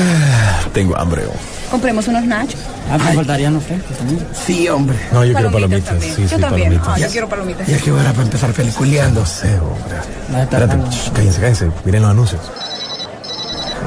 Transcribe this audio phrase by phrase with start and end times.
[0.00, 1.22] Ah, tengo hambre.
[1.26, 1.70] oh.
[1.70, 2.60] Compremos unos nachos.
[2.90, 4.26] Ah, me faltarían los frescos también.
[4.46, 4.96] Sí, hombre.
[5.12, 5.84] No, yo quiero palomitas.
[5.90, 6.14] también.
[6.16, 6.68] Sí, yo sí, también.
[6.68, 6.88] palomitas.
[6.88, 7.66] Ah, yo quiero palomitas.
[7.66, 9.20] Ya que hora para empezar peliculeando.
[9.20, 9.96] No sé, hombre.
[10.34, 11.70] A Espérate, shh, cállense, cállense.
[11.84, 12.40] Miren los anuncios.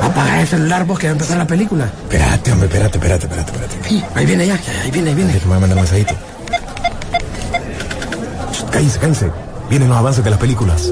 [0.01, 1.85] Apaga el celular vos que va a empezar la película.
[2.03, 3.89] Espérate, hombre, espérate, espérate, espérate, espérate.
[3.89, 5.33] Sí, ahí viene ya, ahí viene, ahí viene.
[5.33, 6.13] Déjame mandar un mensajito.
[8.53, 9.31] Shh, Cállense, cállense.
[9.69, 10.91] Vienen los avances de las películas.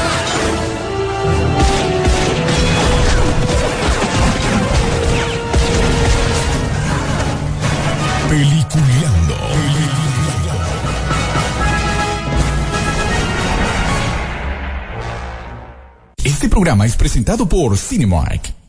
[16.51, 18.60] Programa es presentado por Cinemark.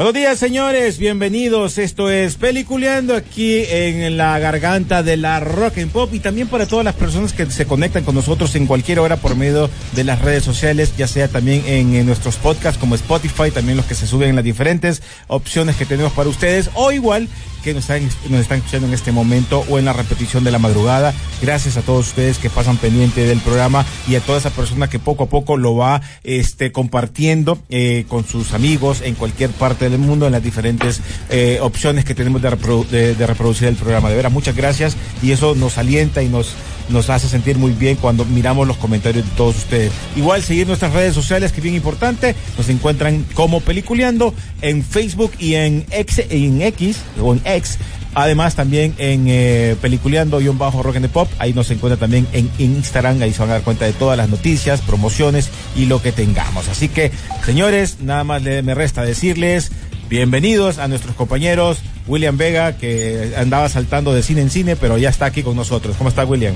[0.00, 0.96] Buenos días, señores.
[0.96, 1.76] Bienvenidos.
[1.76, 6.64] Esto es Peliculeando aquí en la garganta de la Rock and Pop y también para
[6.64, 10.22] todas las personas que se conectan con nosotros en cualquier hora por medio de las
[10.22, 14.06] redes sociales, ya sea también en, en nuestros podcasts como Spotify, también los que se
[14.06, 17.28] suben en las diferentes opciones que tenemos para ustedes o igual
[17.62, 20.58] que nos están, nos están escuchando en este momento o en la repetición de la
[20.58, 21.14] madrugada.
[21.42, 24.98] Gracias a todos ustedes que pasan pendiente del programa y a toda esa persona que
[24.98, 30.00] poco a poco lo va este, compartiendo eh, con sus amigos en cualquier parte del
[30.00, 34.10] mundo en las diferentes eh, opciones que tenemos de, de reproducir el programa.
[34.10, 36.54] De veras, muchas gracias y eso nos alienta y nos
[36.90, 39.92] nos hace sentir muy bien cuando miramos los comentarios de todos ustedes.
[40.16, 45.32] Igual seguir nuestras redes sociales, que es bien importante, nos encuentran como Peliculeando en Facebook
[45.38, 47.78] y en X, en X o en X.
[48.12, 53.32] Además también en eh, Peliculeando-Rock and the Pop, ahí nos encuentra también en Instagram, ahí
[53.32, 56.68] se van a dar cuenta de todas las noticias, promociones y lo que tengamos.
[56.68, 57.12] Así que,
[57.46, 59.70] señores, nada más me resta decirles
[60.10, 61.78] bienvenidos a nuestros compañeros
[62.08, 65.96] William Vega, que andaba saltando de cine en cine, pero ya está aquí con nosotros.
[65.96, 66.54] ¿Cómo está William?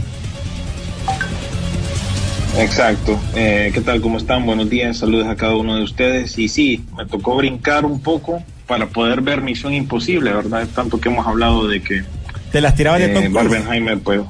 [2.58, 3.18] Exacto.
[3.36, 4.00] Eh, ¿Qué tal?
[4.00, 4.44] ¿Cómo están?
[4.44, 4.98] Buenos días.
[4.98, 6.36] Saludos a cada uno de ustedes.
[6.36, 10.66] Y sí, me tocó brincar un poco para poder ver Misión Imposible, ¿verdad?
[10.74, 12.02] Tanto que hemos hablado de que
[12.50, 13.32] Te las tiraba de eh, Tom.
[13.32, 14.20] Barbenheimer, pues...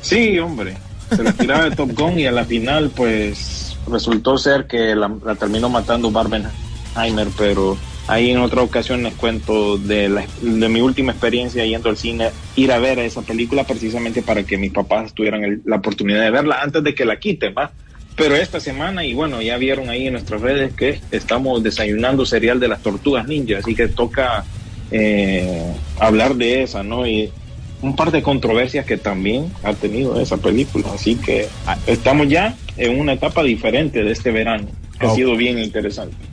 [0.00, 0.76] Sí, hombre.
[1.14, 5.10] Se la tiraba de Top Gun y a la final, pues, resultó ser que la,
[5.24, 10.80] la terminó matando Barbenheimer, pero ahí en otra ocasión les cuento de, la- de mi
[10.80, 15.14] última experiencia yendo al cine, ir a ver esa película precisamente para que mis papás
[15.14, 17.74] tuvieran el- la oportunidad de verla antes de que la quiten, ¿va?
[18.16, 22.60] Pero esta semana, y bueno, ya vieron ahí en nuestras redes que estamos desayunando cereal
[22.60, 24.46] de las tortugas ninja, así que toca
[24.90, 27.06] eh, hablar de esa, ¿no?
[27.06, 27.32] Y
[27.80, 32.60] un par de controversias que también ha tenido esa película, así que ah, estamos ya
[32.76, 36.24] en una etapa diferente de este verano, que ha sido bien interesante.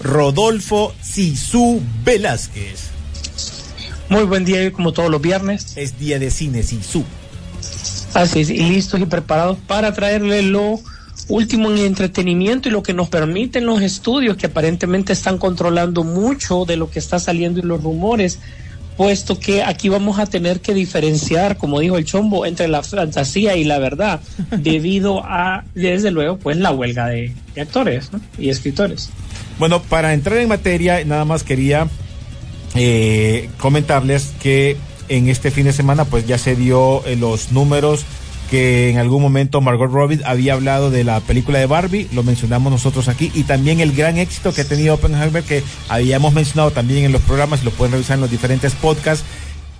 [0.00, 2.90] Rodolfo Sisu Velázquez.
[4.08, 5.76] Muy buen día, como todos los viernes.
[5.76, 7.04] Es día de cine Sisu.
[8.14, 10.80] Así es, y listos y preparados para traerle lo
[11.28, 16.64] último en entretenimiento y lo que nos permiten los estudios que aparentemente están controlando mucho
[16.64, 18.40] de lo que está saliendo y los rumores,
[18.96, 23.56] puesto que aquí vamos a tener que diferenciar, como dijo el Chombo, entre la fantasía
[23.56, 24.20] y la verdad,
[24.58, 28.20] debido a, desde luego, pues la huelga de, de actores ¿no?
[28.38, 29.10] y escritores.
[29.58, 31.88] Bueno, para entrar en materia, nada más quería
[32.74, 34.76] eh, comentarles que
[35.08, 38.04] en este fin de semana pues ya se dio eh, los números
[38.50, 42.72] que en algún momento Margot Robbie había hablado de la película de Barbie, lo mencionamos
[42.72, 47.04] nosotros aquí, y también el gran éxito que ha tenido Oppenheimer, que habíamos mencionado también
[47.04, 49.24] en los programas, lo pueden revisar en los diferentes podcasts,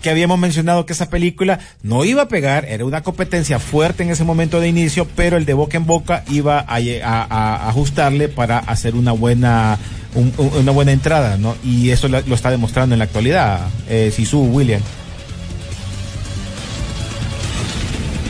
[0.03, 4.11] que habíamos mencionado que esa película no iba a pegar, era una competencia fuerte en
[4.11, 7.69] ese momento de inicio, pero el de boca en boca iba a, lle- a- a
[7.69, 9.79] ajustarle para hacer una buena
[10.15, 11.55] un- un- una buena entrada, ¿no?
[11.63, 14.81] Y eso lo, lo está demostrando en la actualidad, eh, Sisu William.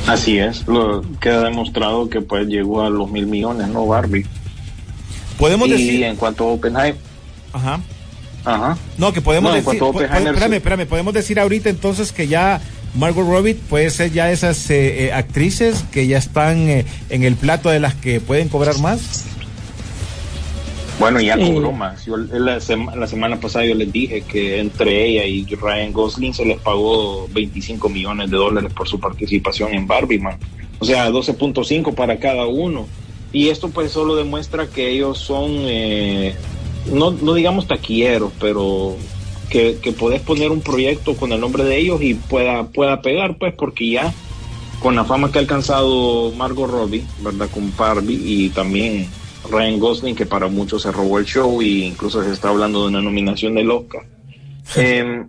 [0.06, 4.26] Así es, lo queda demostrado que pues llegó a los mil millones, ¿no, Barbie?
[5.38, 6.02] Podemos y decir.
[6.02, 6.96] en cuanto a Oppenheimer,
[7.52, 7.81] Ajá.
[8.44, 8.78] Ajá.
[8.98, 9.78] No, que podemos No, decir.
[9.78, 10.87] po- espérame, espérame.
[10.87, 12.60] Podemos decir ahorita entonces que ya
[12.94, 17.37] Margot Robbie puede ser ya esas eh, eh, actrices que ya están eh, en el
[17.37, 19.25] plato de las que pueden cobrar más.
[20.98, 21.52] Bueno, ya Eh.
[21.54, 22.04] cobró más.
[22.04, 26.34] Yo, la, sema- la semana pasada yo les dije que entre ella y Ryan Gosling
[26.34, 30.37] se les pagó 25 millones de dólares por su participación en Barbie, man.
[30.78, 32.87] O sea, 12.5 para cada uno.
[33.32, 36.34] Y esto pues solo demuestra que ellos son, eh,
[36.87, 38.97] no, no digamos taquilleros, pero
[39.49, 43.37] que, que podés poner un proyecto con el nombre de ellos y pueda, pueda pegar,
[43.38, 44.12] pues, porque ya
[44.81, 47.49] con la fama que ha alcanzado Margot Robbie, ¿verdad?
[47.50, 49.06] Con Barbie y también
[49.50, 52.88] Ryan Gosling, que para muchos se robó el show e incluso se está hablando de
[52.88, 54.03] una nominación del Oscar.
[54.76, 55.25] Eh,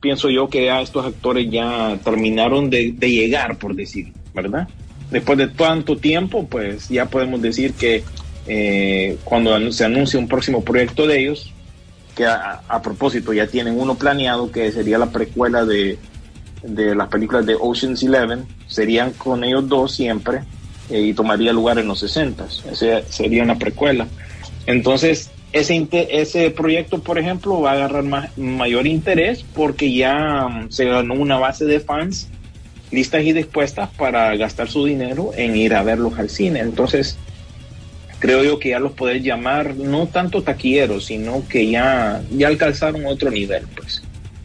[0.00, 4.68] pienso yo que ya estos actores ya terminaron de, de llegar, por decir, ¿verdad?
[5.10, 8.02] Después de tanto tiempo, pues ya podemos decir que
[8.46, 11.52] eh, cuando se anuncia un próximo proyecto de ellos,
[12.14, 15.98] que a, a propósito ya tienen uno planeado, que sería la precuela de,
[16.62, 20.40] de las películas de Ocean's Eleven, serían con ellos dos siempre
[20.90, 22.46] eh, y tomaría lugar en los 60.
[22.70, 24.06] Ese sería una precuela.
[24.66, 30.70] Entonces, ese, ese proyecto, por ejemplo, va a agarrar más, mayor interés porque ya mm,
[30.70, 32.28] se ganó una base de fans
[32.90, 36.60] listas y dispuestas para gastar su dinero en ir a verlos al cine.
[36.60, 37.18] Entonces,
[38.18, 43.06] creo yo que ya los podés llamar no tanto taquilleros, sino que ya, ya alcanzaron
[43.06, 44.02] otro nivel, pues,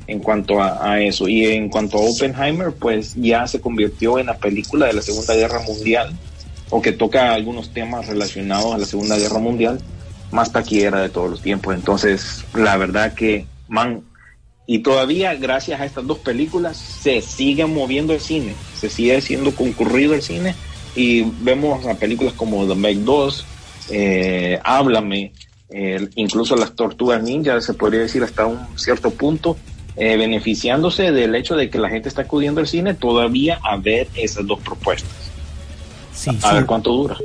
[0.07, 1.27] en cuanto a, eso.
[1.27, 5.35] Y en cuanto a Oppenheimer, pues ya se convirtió en la película de la Segunda
[5.35, 6.17] Guerra Mundial,
[6.69, 9.79] o que toca algunos temas relacionados a la Segunda Guerra Mundial,
[10.31, 11.75] más taquillera de todos los tiempos.
[11.75, 14.03] Entonces, la verdad que, man,
[14.67, 19.53] y todavía gracias a estas dos películas se sigue moviendo el cine, se sigue siendo
[19.53, 20.55] concurrido el cine
[20.95, 23.45] y vemos a películas como The Meg 2,
[23.91, 25.33] eh, Háblame,
[25.69, 29.57] eh, incluso las Tortugas Ninja, se podría decir hasta un cierto punto,
[29.97, 34.07] eh, beneficiándose del hecho de que la gente está acudiendo al cine todavía a ver
[34.15, 35.11] esas dos propuestas.
[36.13, 37.17] Sí, A ver cuánto dura.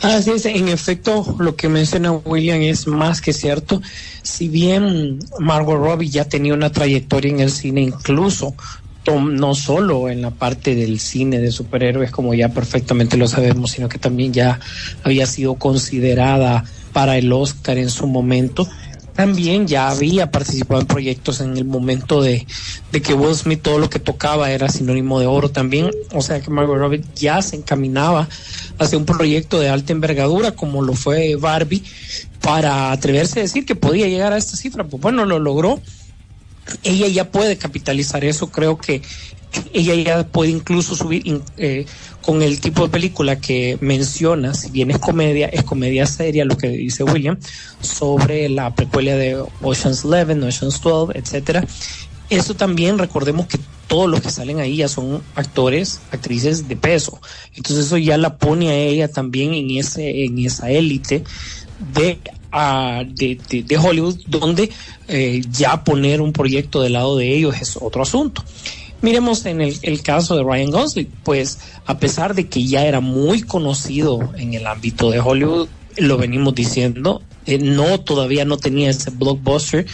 [0.00, 3.82] Así es, en efecto, lo que menciona William es más que cierto.
[4.22, 8.54] Si bien Margot Robbie ya tenía una trayectoria en el cine, incluso
[9.06, 13.88] no solo en la parte del cine de superhéroes, como ya perfectamente lo sabemos, sino
[13.88, 14.60] que también ya
[15.02, 18.68] había sido considerada para el Oscar en su momento.
[19.14, 22.46] También ya había participado en proyectos en el momento de,
[22.92, 25.90] de que Will Smith todo lo que tocaba era sinónimo de oro también.
[26.12, 28.28] O sea que Margot Robbie ya se encaminaba
[28.78, 31.82] hacia un proyecto de alta envergadura como lo fue Barbie
[32.40, 34.84] para atreverse a decir que podía llegar a esta cifra.
[34.84, 35.80] Pues bueno, lo logró.
[36.82, 38.50] Ella ya puede capitalizar eso.
[38.50, 39.02] Creo que
[39.72, 41.86] ella ya puede incluso subir eh,
[42.22, 46.56] con el tipo de película que menciona, si bien es comedia, es comedia seria, lo
[46.56, 47.38] que dice William,
[47.80, 51.64] sobre la precuela de Ocean's Eleven, Ocean's 12, etcétera.
[52.28, 57.18] Eso también, recordemos que todos los que salen ahí ya son actores, actrices de peso.
[57.56, 61.24] Entonces eso ya la pone a ella también en ese, en esa élite
[61.94, 62.18] de,
[63.14, 64.70] de, de- de Hollywood, donde
[65.08, 68.42] eh, ya poner un proyecto del lado de ellos es otro asunto.
[69.00, 73.00] Miremos en el, el caso de Ryan Gosling, pues a pesar de que ya era
[73.00, 75.68] muy conocido en el ámbito de Hollywood,
[75.98, 79.86] lo venimos diciendo, eh, no todavía no tenía ese blockbuster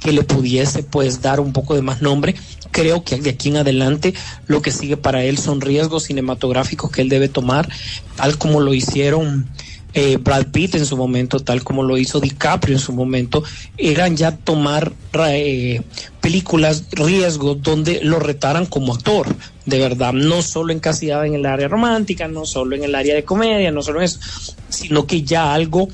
[0.00, 2.34] que le pudiese pues dar un poco de más nombre.
[2.70, 4.14] Creo que de aquí en adelante
[4.46, 7.68] lo que sigue para él son riesgos cinematográficos que él debe tomar,
[8.16, 9.48] tal como lo hicieron
[9.94, 13.42] eh, Brad Pitt en su momento, tal como lo hizo DiCaprio en su momento,
[13.76, 14.92] eran ya tomar
[15.28, 15.82] eh,
[16.20, 19.26] películas riesgos donde lo retaran como actor,
[19.66, 23.24] de verdad, no solo encasillada en el área romántica, no solo en el área de
[23.24, 24.20] comedia, no solo eso,
[24.68, 25.88] sino que ya algo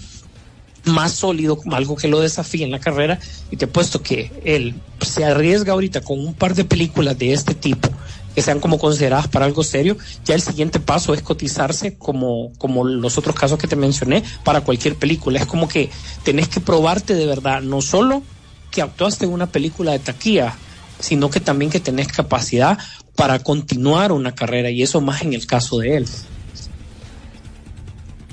[0.85, 3.19] más sólido, algo que lo desafíe en la carrera,
[3.51, 7.55] y te apuesto que él se arriesga ahorita con un par de películas de este
[7.55, 7.89] tipo
[8.35, 12.85] que sean como consideradas para algo serio, ya el siguiente paso es cotizarse como, como
[12.85, 15.39] los otros casos que te mencioné para cualquier película.
[15.39, 15.91] Es como que
[16.23, 18.23] tenés que probarte de verdad, no solo
[18.71, 20.57] que actuaste en una película de taquilla,
[20.99, 22.79] sino que también que tenés capacidad
[23.15, 26.09] para continuar una carrera, y eso más en el caso de él.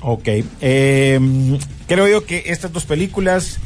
[0.00, 0.28] Ok.
[0.60, 1.20] Eh,
[1.86, 3.58] creo yo que estas dos películas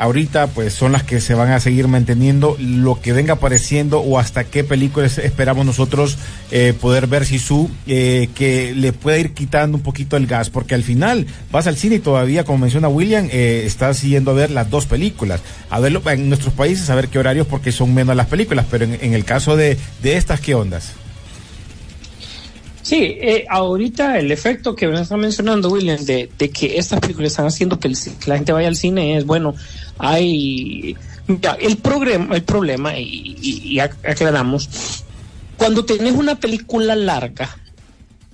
[0.00, 4.18] ahorita pues son las que se van a seguir manteniendo lo que venga apareciendo o
[4.18, 6.16] hasta qué películas esperamos nosotros
[6.50, 10.48] eh, poder ver si su eh, que le pueda ir quitando un poquito el gas
[10.48, 14.34] porque al final vas al cine y todavía como menciona William eh, estás yendo a
[14.34, 15.42] ver las dos películas.
[15.68, 18.86] A verlo en nuestros países a ver qué horarios porque son menos las películas pero
[18.86, 20.94] en, en el caso de, de estas qué ondas
[22.90, 27.78] Sí, eh, ahorita el efecto que está mencionando William de, que estas películas están haciendo
[27.78, 29.54] que, el que la gente vaya al cine es bueno,
[29.96, 30.96] hay
[31.60, 34.68] el problema, el problema y, y- y ac- aclaramos
[35.56, 37.56] cuando tenés una película larga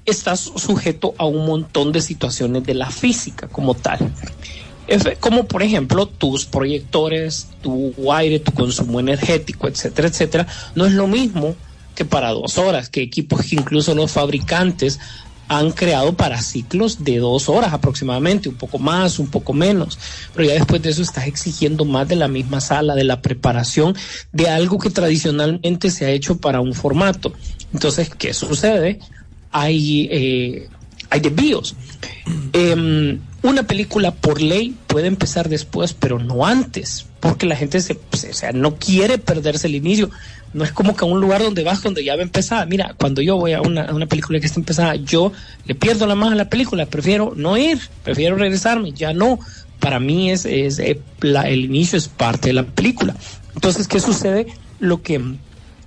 [0.07, 4.11] estás sujeto a un montón de situaciones de la física como tal.
[5.21, 11.09] Como por ejemplo tus proyectores, tu aire, tu consumo energético, etcétera, etcétera, no es lo
[11.09, 11.57] mismo
[11.97, 15.01] que para dos horas, que equipos que incluso los fabricantes
[15.49, 19.97] han creado para ciclos de dos horas aproximadamente, un poco más, un poco menos,
[20.35, 23.95] pero ya después de eso estás exigiendo más de la misma sala, de la preparación,
[24.33, 27.33] de algo que tradicionalmente se ha hecho para un formato.
[27.73, 28.99] Entonces, ¿qué sucede?
[29.53, 30.69] Hay, eh,
[31.11, 31.77] hay desvíos.
[32.53, 37.97] Em, una película por ley puede empezar después, pero no antes, porque la gente se,
[38.13, 40.11] se- o sea, no quiere perderse el inicio.
[40.57, 42.65] No es como que a un lugar donde vas, donde ya va empezada.
[42.65, 45.31] Mira, cuando yo voy a una, una película que está empezada, yo
[45.67, 49.39] le pierdo la mano a la película, prefiero no ir, prefiero regresarme, ya no.
[49.81, 53.15] Para mí es, es eh, el inicio es parte de la película.
[53.55, 54.47] Entonces, ¿qué sucede?
[54.81, 55.21] Lo que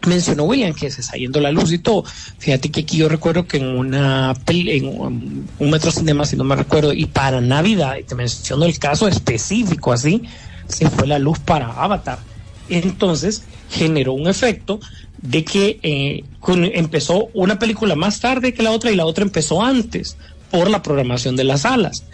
[0.07, 2.03] mencionó William, que se está yendo la luz y todo.
[2.37, 6.55] Fíjate que aquí yo recuerdo que en una en un metro cinema, si no me
[6.55, 10.21] recuerdo, y para Navidad, y te menciono el caso específico así,
[10.67, 12.19] se fue la luz para Avatar.
[12.69, 14.79] Entonces generó un efecto
[15.21, 16.23] de que eh,
[16.73, 20.17] empezó una película más tarde que la otra y la otra empezó antes
[20.49, 22.05] por la programación de las salas.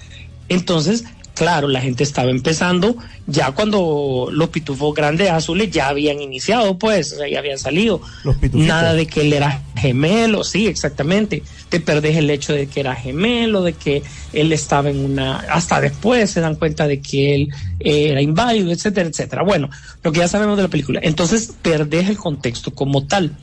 [0.50, 1.05] Entonces,
[1.36, 2.96] claro, la gente estaba empezando
[3.27, 8.01] ya cuando los pitufos grandes azules ya habían iniciado, pues, o sea, ya habían salido.
[8.24, 8.38] Los.
[8.54, 11.44] Nada de que él era gemelo, sí, exactamente.
[11.70, 14.01] Te perdés el hecho de que era gemelo, de que
[14.34, 15.38] él estaba en una.
[15.38, 17.50] Hasta después se dan cuenta de que él
[17.80, 19.44] eh, era inválido, etcétera, etcétera.
[19.44, 19.70] Bueno,
[20.04, 21.00] lo que ya sabemos de la película.
[21.04, 23.36] Entonces, perdés el contexto como tal.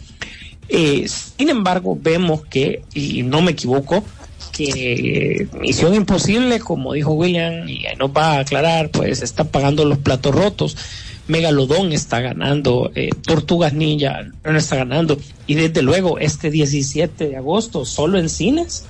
[0.68, 4.04] Eh, sin embargo, vemos que, y no me equivoco,
[4.50, 9.84] que Misión Imposible, como dijo William, y ahí nos va a aclarar, pues está pagando
[9.84, 10.76] los platos rotos.
[11.28, 17.36] Megalodón está ganando, eh, Tortugas Ninja no está ganando, y desde luego este 17 de
[17.36, 18.84] agosto, solo en cines,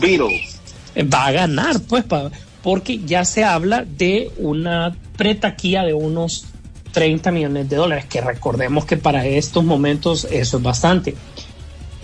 [0.00, 0.60] Beatles.
[0.94, 2.30] eh, va a ganar, pues, pa-
[2.62, 6.46] porque ya se habla de una pretaquía de unos
[6.92, 11.14] 30 millones de dólares, que recordemos que para estos momentos eso es bastante.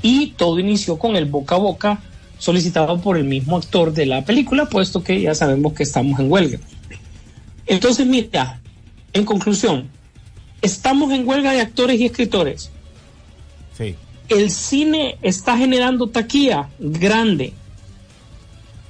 [0.06, 2.00] Y todo inició con el boca a boca
[2.38, 6.30] solicitado por el mismo actor de la película, puesto que ya sabemos que estamos en
[6.30, 6.60] huelga.
[7.66, 8.60] Entonces, mira,
[9.12, 9.88] en conclusión,
[10.62, 12.70] estamos en huelga de actores y escritores.
[13.76, 13.96] Sí.
[14.28, 17.52] El cine está generando taquilla grande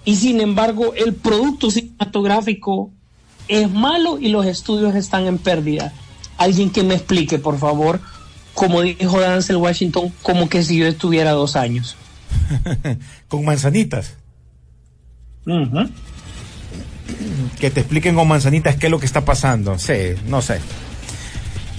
[0.04, 2.90] y sin embargo el producto cinematográfico
[3.48, 5.94] es malo y los estudios están en pérdida.
[6.36, 8.02] Alguien que me explique, por favor,
[8.56, 11.94] como dijo Denzel Washington, como que si yo estuviera dos años.
[13.28, 14.14] Con manzanitas.
[17.60, 19.78] Que te expliquen con manzanitas qué es lo que está pasando.
[19.78, 20.58] Sí, no sé.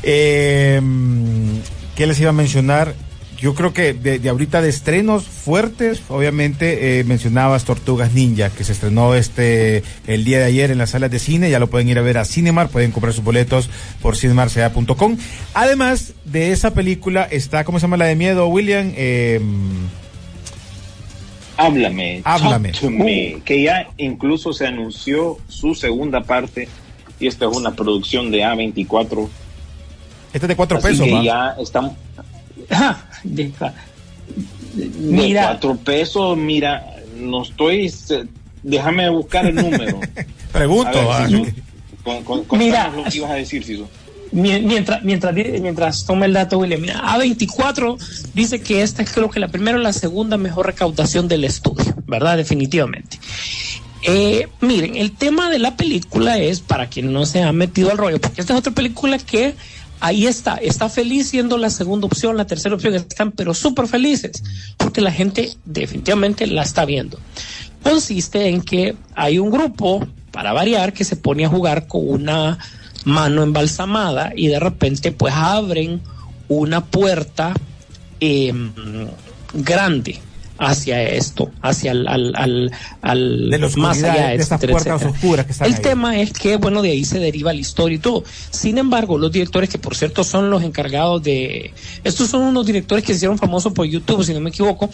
[0.03, 0.81] Eh,
[1.96, 2.96] ¿Qué les iba a mencionar?
[3.39, 8.63] Yo creo que de, de ahorita de estrenos fuertes, obviamente eh, mencionabas Tortugas Ninja, que
[8.63, 11.88] se estrenó este el día de ayer en las salas de cine, ya lo pueden
[11.88, 13.70] ir a ver a Cinemar, pueden comprar sus boletos
[14.01, 15.17] por cinemarca.com.
[15.53, 18.91] Además de esa película está, ¿cómo se llama la de miedo, William?
[18.96, 19.39] Eh,
[21.58, 22.22] Háblame.
[22.24, 22.72] Háblame.
[22.72, 26.67] Talk to me, que ya incluso se anunció su segunda parte
[27.20, 29.27] y esta es una producción de A24.
[30.34, 31.96] este es de cuatro Así pesos, que ya están
[32.70, 33.74] Ah, deja.
[34.74, 36.38] de Mira, cuatro pesos.
[36.38, 36.86] Mira,
[37.20, 37.92] no estoy.
[38.64, 40.00] Déjame buscar el número.
[40.52, 41.00] Pregunto.
[41.00, 41.20] A ¿va?
[41.22, 41.46] ver, Sisu,
[42.04, 42.90] con, con, Mira.
[42.96, 43.88] lo que ibas a decir, Sisu.
[44.32, 47.98] Mi- Mientras, mientras, mientras toma el dato, William, mira, A24
[48.34, 51.96] dice que esta es creo que la primera o la segunda mejor recaudación del estudio,
[52.08, 52.36] ¿verdad?
[52.36, 53.20] Definitivamente.
[54.04, 57.98] Eh, miren, el tema de la película es, para quien no se ha metido al
[57.98, 59.56] rollo, porque esta es otra película que
[60.00, 64.44] ahí está, está feliz siendo la segunda opción, la tercera opción, están pero súper felices,
[64.77, 67.20] porque la gente definitivamente la está viendo.
[67.84, 72.58] Consiste en que hay un grupo, para variar, que se pone a jugar con una
[73.06, 76.01] mano embalsamada y de repente pues abren
[76.50, 77.54] una puerta
[78.20, 78.54] eh,
[79.54, 80.20] grande
[80.60, 82.72] hacia esto, hacia el al, al,
[83.02, 85.82] al- De la más allá, de esas puertas oscuras que están El ahí.
[85.82, 88.24] tema es que, bueno, de ahí se deriva la historia y todo.
[88.50, 91.74] Sin embargo, los directores, que por cierto son los encargados de...
[92.04, 94.90] Estos son unos directores que se hicieron famosos por YouTube, si no me equivoco,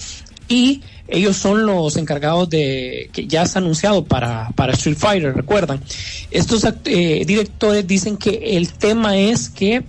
[0.47, 3.09] y ellos son los encargados de...
[3.13, 5.81] que ya está anunciado para, para Street Fighter, recuerdan.
[6.31, 9.83] Estos eh, directores dicen que el tema es que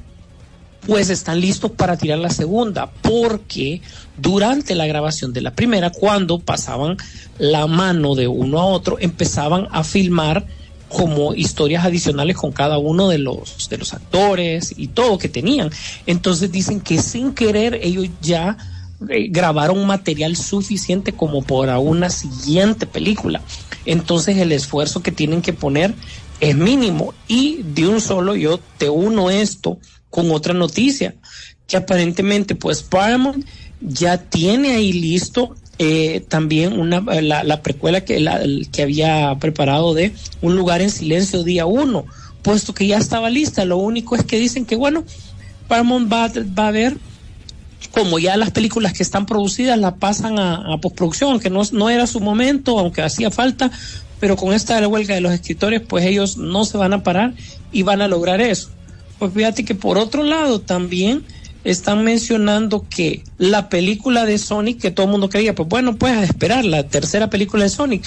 [0.86, 3.80] pues están listos para tirar la segunda, porque
[4.16, 6.96] durante la grabación de la primera, cuando pasaban
[7.38, 10.46] la mano de uno a otro, empezaban a filmar
[10.88, 15.70] como historias adicionales con cada uno de los de los actores y todo que tenían.
[16.06, 18.56] Entonces dicen que sin querer ellos ya
[19.08, 23.42] eh, grabaron material suficiente como para una siguiente película.
[23.86, 25.94] Entonces el esfuerzo que tienen que poner
[26.40, 29.78] es mínimo y de un solo yo te uno esto
[30.14, 31.16] con otra noticia
[31.66, 33.44] que aparentemente pues Paramount
[33.80, 38.40] ya tiene ahí listo eh, también una, la, la precuela que, la,
[38.70, 42.06] que había preparado de Un lugar en silencio día uno,
[42.42, 43.64] puesto que ya estaba lista.
[43.64, 45.02] Lo único es que dicen que, bueno,
[45.66, 46.30] Paramount va,
[46.64, 46.96] a ver
[47.90, 51.90] como ya las películas que están producidas las pasan a, a postproducción, aunque no, no
[51.90, 53.68] era su momento, aunque hacía falta,
[54.20, 57.34] pero con esta huelga de los escritores, pues ellos no se van a parar
[57.72, 58.70] y van a lograr eso.
[59.24, 61.24] Pues fíjate que por otro lado también
[61.64, 66.12] están mencionando que la película de Sonic, que todo el mundo creía, pues bueno, pues
[66.12, 68.04] a esperar la tercera película de Sonic.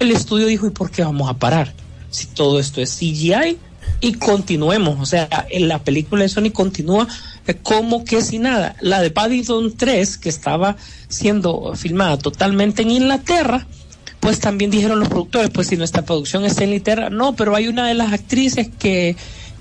[0.00, 1.72] El estudio dijo, ¿y por qué vamos a parar?
[2.10, 3.58] Si todo esto es CGI
[4.00, 4.98] y continuemos.
[4.98, 7.06] O sea, la película de Sonic continúa
[7.46, 8.74] eh, como que si nada.
[8.80, 13.68] La de Paddington 3, que estaba siendo filmada totalmente en Inglaterra,
[14.18, 17.68] pues también dijeron los productores, pues si nuestra producción está en Inglaterra, no, pero hay
[17.68, 19.14] una de las actrices que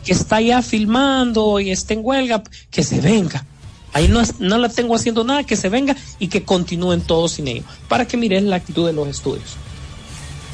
[0.05, 3.45] que está ya filmando y está en huelga, que se venga.
[3.91, 7.47] Ahí no, no la tengo haciendo nada, que se venga y que continúen todos sin
[7.47, 7.63] ello.
[7.89, 9.57] Para que mires la actitud de los estudios.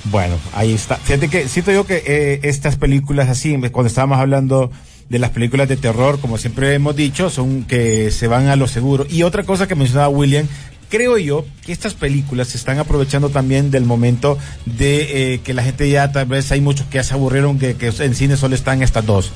[0.05, 0.96] Bueno, ahí está.
[0.96, 4.72] Fíjate que siento yo que eh, estas películas así, cuando estábamos hablando
[5.10, 8.67] de las películas de terror, como siempre hemos dicho, son que se van a lo
[8.67, 9.05] seguro.
[9.10, 10.48] Y otra cosa que mencionaba William,
[10.91, 15.63] creo yo que estas películas se están aprovechando también del momento de eh, que la
[15.63, 18.53] gente ya tal vez hay muchos que ya se aburrieron que, que en cine solo
[18.53, 19.31] están estas dos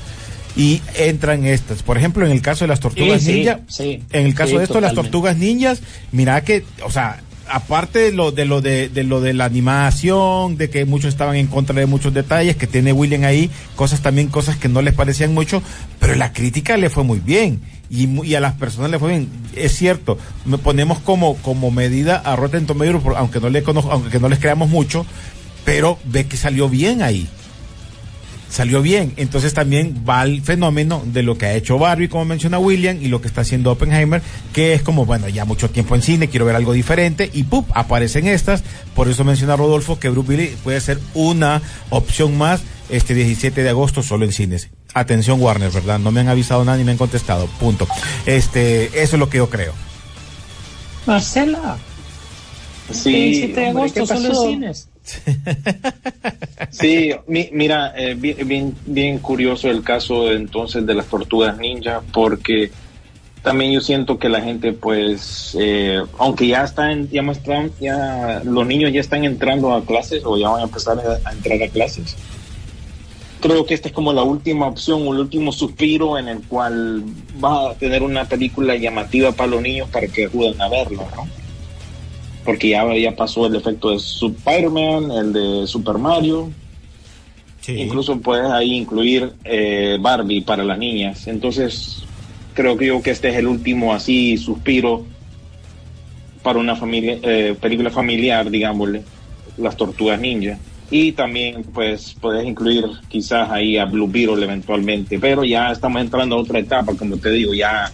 [0.54, 1.82] y entran estas.
[1.82, 4.02] Por ejemplo, en el caso de las tortugas Sí, sí, ninja, sí.
[4.12, 5.82] en el caso de esto, las tortugas ninjas,
[6.12, 10.56] mira que, o sea, aparte de lo de lo de, de lo de la animación,
[10.56, 14.28] de que muchos estaban en contra de muchos detalles que tiene William ahí, cosas también
[14.28, 15.62] cosas que no les parecían mucho,
[15.98, 19.28] pero la crítica le fue muy bien y, y a las personas le fue bien.
[19.54, 24.20] Es cierto, me ponemos como como medida a Rotten Tomatoes, aunque no le conozco, aunque
[24.20, 25.06] no les creamos mucho,
[25.64, 27.28] pero ve que salió bien ahí
[28.56, 29.12] salió bien.
[29.16, 33.08] Entonces también va el fenómeno de lo que ha hecho Barbie, como menciona William, y
[33.08, 34.22] lo que está haciendo Oppenheimer,
[34.52, 37.66] que es como, bueno, ya mucho tiempo en cine, quiero ver algo diferente, y ¡pup!
[37.74, 38.62] aparecen estas.
[38.94, 43.68] Por eso menciona Rodolfo que Bruce Willis puede ser una opción más este 17 de
[43.68, 44.70] agosto solo en cines.
[45.00, 45.98] Atención Warner, ¿verdad?
[45.98, 47.46] No me han avisado nada ni me han contestado.
[47.60, 47.86] Punto.
[48.24, 49.74] Este, eso es lo que yo creo.
[51.04, 51.76] Marcela,
[52.90, 54.44] Sí, 17 de hombre, ¿qué pasó?
[54.48, 54.88] en cines.
[56.70, 62.00] Sí, mi- mira, eh, bien, bien, bien curioso el caso entonces de las tortugas ninja,
[62.12, 62.70] porque
[63.42, 68.40] también yo siento que la gente, pues, eh, aunque ya están, ya, más están- ya
[68.44, 71.62] los niños ya están entrando a clases o ya van a empezar a, a entrar
[71.62, 72.16] a clases.
[73.40, 77.04] Creo que esta es como la última opción o el último suspiro en el cual
[77.42, 81.28] va a tener una película llamativa para los niños para que acuden a verla, ¿no?
[82.44, 86.50] Porque ya, ya pasó el efecto de Spider-Man, el de Super Mario,
[87.68, 91.26] Incluso puedes ahí incluir eh, Barbie para las niñas.
[91.26, 92.04] Entonces,
[92.54, 95.04] creo que yo que este es el último así suspiro
[96.42, 99.02] para una familia, eh, película familiar, digámosle,
[99.56, 100.58] Las Tortugas Ninja.
[100.90, 105.18] Y también, pues, puedes incluir quizás ahí a Blue Beetle eventualmente.
[105.18, 107.90] Pero ya estamos entrando a otra etapa, como te digo, ya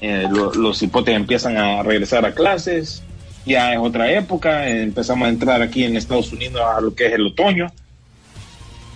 [0.00, 3.02] eh, lo- los hipotes empiezan a regresar a clases.
[3.46, 7.12] Ya es otra época, empezamos a entrar aquí en Estados Unidos a lo que es
[7.14, 7.72] el otoño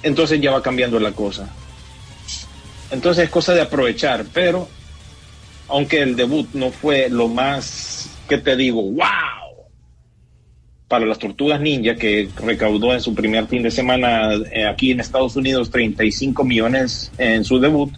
[0.03, 1.49] entonces ya va cambiando la cosa.
[2.91, 4.69] Entonces es cosa de aprovechar, pero
[5.69, 9.36] aunque el debut no fue lo más, que te digo, wow,
[10.89, 15.01] para las tortugas ninja, que recaudó en su primer fin de semana eh, aquí en
[15.01, 17.93] Estados Unidos 35 millones en su debut,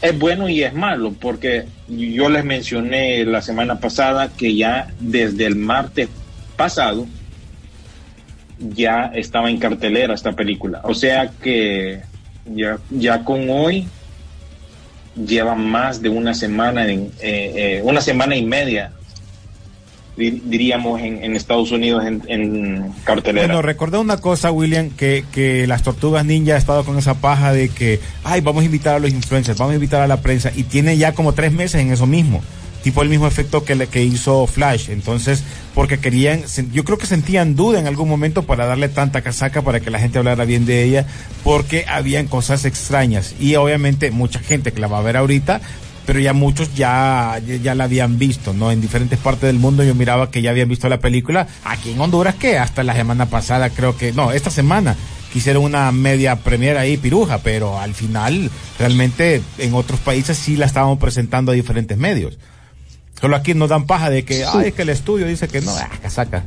[0.00, 5.46] es bueno y es malo, porque yo les mencioné la semana pasada que ya desde
[5.46, 6.08] el martes
[6.56, 7.06] pasado,
[8.58, 10.80] ya estaba en cartelera esta película.
[10.84, 12.00] O sea que
[12.46, 13.86] ya, ya con hoy
[15.14, 19.01] lleva más de una semana, en, eh, eh, una semana y media, di-
[20.30, 23.46] diríamos, en, en Estados Unidos en, en cartelera.
[23.46, 27.52] Bueno, recordé una cosa, William, que, que las tortugas ninja ha estado con esa paja
[27.52, 30.52] de que, ay, vamos a invitar a los influencers, vamos a invitar a la prensa,
[30.54, 32.40] y tiene ya como tres meses en eso mismo.
[32.82, 34.90] tipo el mismo efecto que, le, que hizo Flash.
[34.90, 35.42] Entonces,
[35.74, 39.80] porque querían, yo creo que sentían duda en algún momento para darle tanta casaca para
[39.80, 41.06] que la gente hablara bien de ella,
[41.44, 43.34] porque habían cosas extrañas.
[43.40, 45.60] Y obviamente mucha gente que la va a ver ahorita,
[46.06, 48.70] pero ya muchos ya, ya, la habían visto, ¿no?
[48.70, 51.46] En diferentes partes del mundo yo miraba que ya habían visto la película.
[51.64, 54.96] Aquí en Honduras, que hasta la semana pasada creo que, no, esta semana
[55.32, 60.66] quisieron una media premiera ahí piruja, pero al final realmente en otros países sí la
[60.66, 62.38] estábamos presentando a diferentes medios.
[63.20, 65.70] Solo aquí nos dan paja de que, ay, es que el estudio dice que no,
[65.74, 66.42] ah, casaca.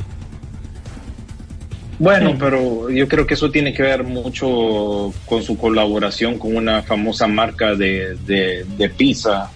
[1.97, 6.81] Bueno, pero yo creo que eso tiene que ver mucho con su colaboración con una
[6.83, 9.49] famosa marca de, de, de pizza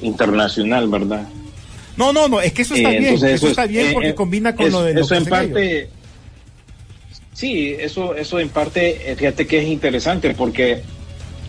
[0.00, 1.26] internacional, ¿verdad?
[1.96, 4.08] No, no, no, es que eso está Eh, bien, eso es- está bien eh, porque
[4.10, 5.88] eh, combina con es- lo de lo eso en parte
[7.32, 10.82] sí eso eso en parte fíjate que es interesante porque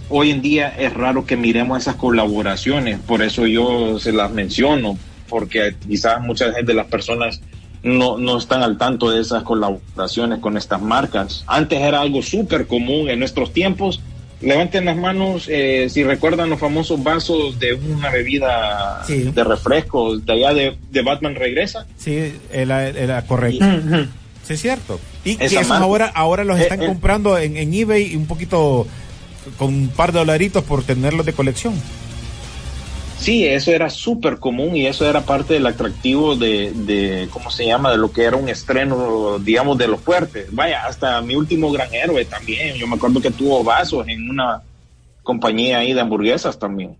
[0.10, 4.98] hoy en día es raro que miremos esas colaboraciones por eso yo se las menciono
[5.30, 7.40] porque quizás muchas de las personas
[7.84, 12.67] no, no están al tanto de esas colaboraciones con estas marcas antes era algo súper
[12.67, 14.00] común en nuestros tiempos
[14.41, 19.24] levanten las manos eh, si recuerdan los famosos vasos de una bebida Sí.
[19.34, 23.65] de refrescos de allá de, de Batman regresa Sí, era, era correcto.
[24.44, 25.00] Sí, es cierto.
[25.24, 26.88] Y que esos ahora, ahora los Eh, están eh.
[26.88, 28.88] comprando en, en eBay un poquito
[29.58, 31.74] con un par de dolaritos por tenerlos de colección.
[33.21, 37.67] Sí, eso era súper común y eso era parte del atractivo de, de, ¿cómo se
[37.67, 37.91] llama?
[37.91, 40.47] De lo que era un estreno, digamos, de los fuertes.
[40.51, 42.77] Vaya, hasta mi último gran héroe también.
[42.77, 44.63] Yo me acuerdo que tuvo vasos en una
[45.21, 46.97] compañía ahí de hamburguesas también.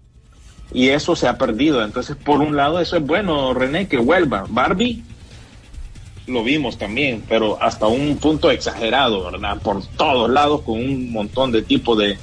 [0.72, 1.84] Y eso se ha perdido.
[1.84, 4.46] Entonces, por un lado, eso es bueno, René, que vuelva.
[4.48, 5.04] Barbie,
[6.28, 9.60] lo vimos también, pero hasta un punto exagerado, ¿verdad?
[9.60, 12.20] Por todos lados, con un montón de tipos de,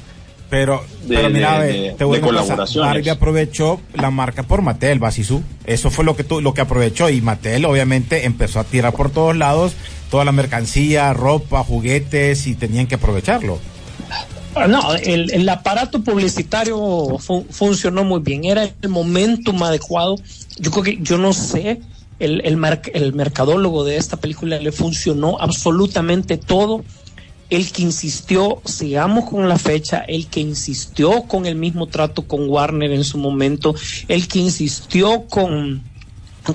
[0.51, 2.89] Pero, De- pero mira, de- te voy a colaboraciones.
[2.95, 5.43] Barbie aprovechó la marca por Mattel, Basisú.
[5.67, 9.11] Eso fue lo que tu- lo que aprovechó y Mattel obviamente empezó a tirar por
[9.11, 9.75] todos lados
[10.11, 13.59] toda la mercancía, ropa, juguetes y tenían que aprovecharlo.
[14.55, 16.79] Ah, No, el, el aparato publicitario
[17.19, 18.45] fu- funcionó muy bien.
[18.47, 20.17] Era el momentum adecuado.
[20.59, 21.81] Yo creo que, yo no sé,
[22.19, 26.85] el, el, mar- el mercadólogo de esta película le funcionó absolutamente todo.
[27.51, 32.49] El que insistió, sigamos con la fecha, el que insistió con el mismo trato con
[32.49, 33.75] Warner en su momento,
[34.07, 35.83] el que insistió con,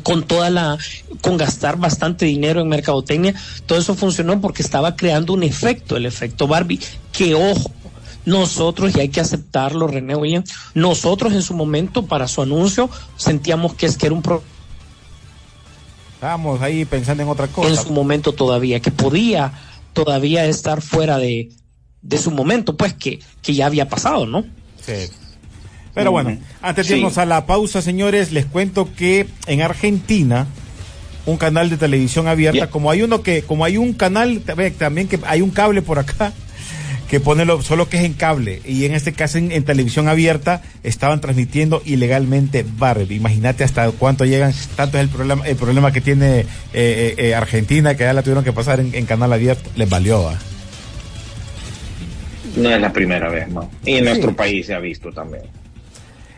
[0.04, 0.78] con toda la,
[1.22, 3.34] con gastar bastante dinero en mercadotecnia,
[3.66, 6.80] todo eso funcionó porque estaba creando un efecto, el efecto Barbie,
[7.12, 7.72] que ojo,
[8.26, 10.44] nosotros, y hay que aceptarlo, René William,
[10.76, 14.44] nosotros en su momento, para su anuncio, sentíamos que es que era un pro
[16.24, 17.84] Estábamos ahí pensando en otra en cosa.
[17.84, 19.52] su momento todavía, que podía
[19.94, 21.50] todavía estar fuera de,
[22.02, 24.44] de su momento, pues que, que ya había pasado, ¿no?
[24.82, 24.94] Sí.
[25.94, 27.00] Pero bueno, antes de Sí.
[27.00, 30.48] irnos a la pausa, señores, les cuento que en Argentina
[31.26, 35.08] un canal de televisión abierta, como hay uno que, como hay un canal ve, también
[35.08, 36.34] que hay un cable por acá
[37.14, 40.08] que pone lo, solo que es en cable y en este caso en, en televisión
[40.08, 43.14] abierta estaban transmitiendo ilegalmente Barbie.
[43.18, 47.36] Imagínate hasta cuánto llegan, tanto es el problema, el problema que tiene eh, eh, eh,
[47.36, 50.24] Argentina que ya la tuvieron que pasar en, en canal abierto, les valió.
[50.24, 50.40] ¿va?
[52.56, 53.70] No es la primera vez, ¿no?
[53.86, 55.44] Y en nuestro país se ha visto también.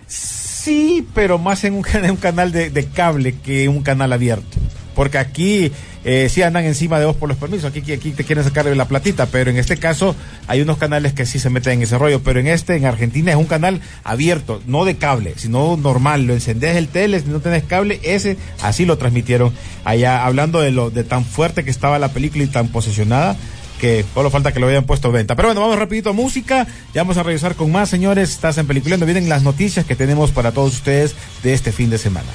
[0.08, 4.12] Sí, pero más en un, can- en un canal de, de cable que un canal
[4.12, 4.58] abierto.
[4.96, 5.72] Porque aquí
[6.04, 8.88] eh, sí andan encima de vos por los permisos, aquí, aquí te quieren sacar la
[8.88, 10.16] platita, pero en este caso
[10.48, 13.32] hay unos canales que sí se meten en ese rollo, pero en este, en Argentina,
[13.32, 17.40] es un canal abierto, no de cable, sino normal, lo encendés el tele, si no
[17.40, 19.52] tenés cable, ese así lo transmitieron.
[19.84, 23.36] Allá, hablando de lo de tan fuerte que estaba la película y tan posesionada
[23.80, 25.36] que solo falta que lo hayan puesto venta.
[25.36, 28.68] Pero bueno, vamos rapidito a música, ya vamos a regresar con más, señores, estás en
[28.68, 32.30] Peliculando, vienen las noticias que tenemos para todos ustedes de este fin de semana.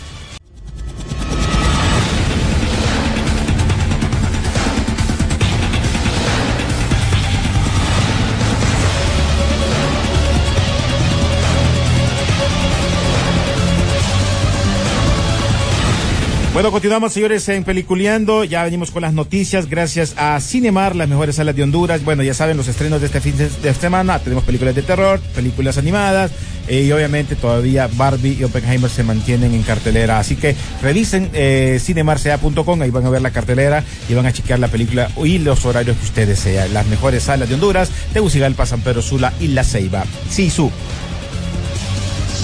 [16.61, 18.44] Bueno, continuamos, señores, en Peliculeando.
[18.44, 22.05] Ya venimos con las noticias gracias a Cinemar, las mejores salas de Honduras.
[22.05, 24.18] Bueno, ya saben, los estrenos de este fin de, semana.
[24.18, 26.33] Tenemos películas de terror, películas animadas
[26.68, 30.18] eh, y obviamente todavía Barbie y Oppenheimer se mantienen en cartelera.
[30.18, 34.59] Así que revisen eh, cinemarsea.com, ahí van a ver la cartelera y van a chequear
[34.59, 36.75] la película y los horarios que ustedes desean.
[36.75, 40.05] Las mejores salas de Honduras, Tegucigalpa, San Pedro Sula y La Ceiba.
[40.29, 40.70] Sisu.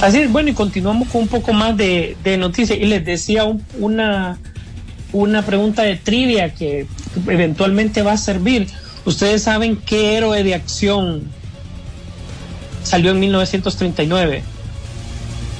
[0.02, 2.78] Así es, bueno, y continuamos con un poco más de, de noticias.
[2.78, 4.38] Y les decía un- una,
[5.12, 6.86] una pregunta de trivia que
[7.26, 8.68] eventualmente va a servir.
[9.06, 11.22] Ustedes saben qué héroe de acción
[12.82, 14.42] salió en 1939.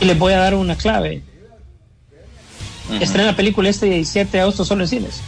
[0.01, 1.23] Y les voy a dar una clave.
[2.91, 3.03] Ujú.
[3.03, 5.21] Estrena la película este 17 de agosto solo en cines.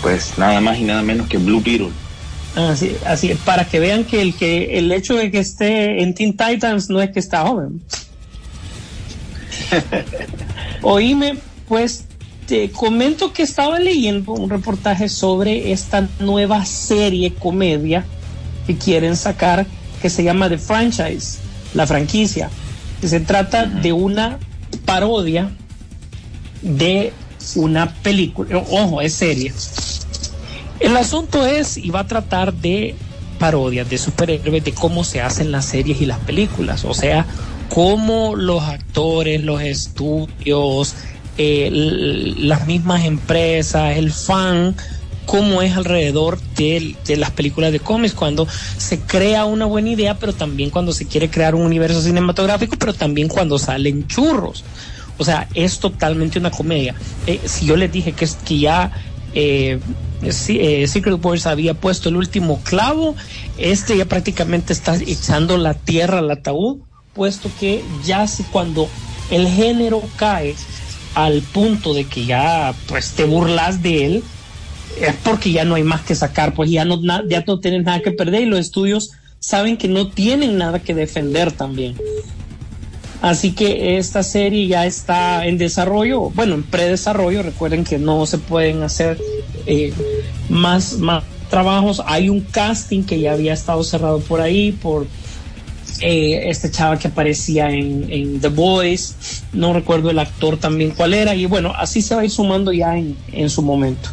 [0.00, 1.90] Pues nada más y nada menos que Blue Beetle.
[2.54, 6.36] Así, así, para que vean que el que el hecho de que esté en Teen
[6.36, 7.82] Titans no es que está joven.
[10.82, 11.38] Oíme,
[11.68, 12.04] pues
[12.46, 18.04] te comento que estaba leyendo un reportaje sobre esta nueva serie comedia
[18.66, 19.66] que quieren sacar
[20.02, 21.38] que se llama The Franchise,
[21.74, 22.50] la franquicia.
[23.00, 24.38] Que se trata de una
[24.84, 25.50] parodia
[26.60, 27.12] de
[27.56, 28.58] una película.
[28.70, 29.52] Ojo, es serie.
[30.82, 32.96] El asunto es, y va a tratar de
[33.38, 36.84] parodias de superhéroes, de cómo se hacen las series y las películas.
[36.84, 37.24] O sea,
[37.68, 40.96] cómo los actores, los estudios,
[41.38, 44.74] eh, las mismas empresas, el fan,
[45.24, 50.32] cómo es alrededor de, las películas de cómics, cuando se crea una buena idea, pero
[50.32, 54.64] también cuando se quiere crear un universo cinematográfico, pero también cuando salen churros.
[55.18, 56.96] O sea, es totalmente una comedia.
[57.28, 58.90] Eh, si yo les dije que, que ya
[59.34, 59.78] eh,
[60.22, 63.16] eh, Secret Wars había puesto el último clavo,
[63.58, 66.78] este ya prácticamente está echando la tierra al ataúd,
[67.12, 68.88] puesto que ya si cuando
[69.30, 70.54] el género cae
[71.14, 74.24] al punto de que ya pues te burlas de él,
[75.00, 78.00] es porque ya no hay más que sacar, pues ya no, ya no tienes nada
[78.00, 81.96] que perder y los estudios saben que no tienen nada que defender también.
[83.22, 87.44] Así que esta serie ya está en desarrollo, bueno, en predesarrollo.
[87.44, 89.16] Recuerden que no se pueden hacer
[89.66, 89.92] eh,
[90.48, 90.96] más,
[91.48, 92.02] trabajos.
[92.04, 95.06] Hay un casting que ya había estado cerrado por ahí por
[96.00, 99.14] eh, este chava que aparecía en, The Boys.
[99.52, 101.32] No recuerdo el actor también cuál era.
[101.36, 104.10] Y bueno, así se va a ir sumando ya en su momento.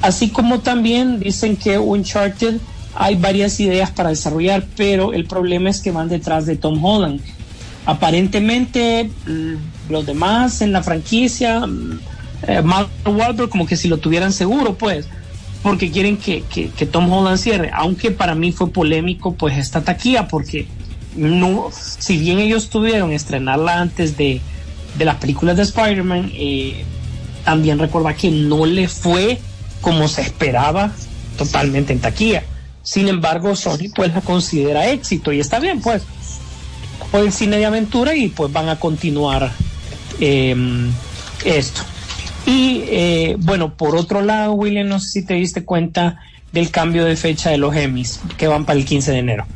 [0.00, 2.56] Así como también dicen que Uncharted
[2.94, 7.20] hay varias ideas para desarrollar, pero el problema es que van detrás de Tom Holland.
[7.86, 12.00] Aparentemente, mm, los demás en la franquicia, mm,
[12.48, 12.62] eh,
[13.06, 15.06] Wahlberg, como que si lo tuvieran seguro, pues,
[15.62, 17.70] porque quieren que, que- que Tom Holland cierre.
[17.74, 20.66] Aunque para mí fue polémico, pues, esta taquilla, porque
[21.16, 24.40] no, si bien ellos tuvieron estrenarla antes de,
[24.98, 26.84] de las películas de Spider-Man, eh,
[27.44, 29.38] también recuerda que no le fue
[29.80, 30.92] como se esperaba
[31.36, 32.44] totalmente en taquilla.
[32.84, 36.02] Sin embargo, Sony pues la considera éxito y está bien, pues.
[37.12, 39.52] Fue el cine de aventura y pues van a continuar
[40.18, 40.56] eh,
[41.44, 41.82] esto.
[42.46, 46.18] Y eh, bueno, por otro lado, William, no sé si te diste cuenta
[46.52, 49.46] del cambio de fecha de los Emmys, que van para el 15 de enero.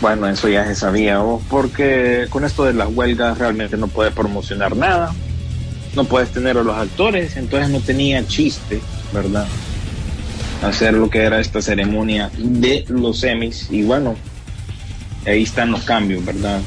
[0.00, 4.14] Bueno, eso ya se sabía, o porque con esto de las huelgas realmente no puedes
[4.14, 5.12] promocionar nada,
[5.94, 8.80] no puedes tener a los actores, entonces no tenía chiste,
[9.12, 9.46] ¿verdad?
[10.62, 14.16] Hacer lo que era esta ceremonia de los Emmys, y bueno,
[15.26, 16.60] ahí están los cambios, ¿verdad?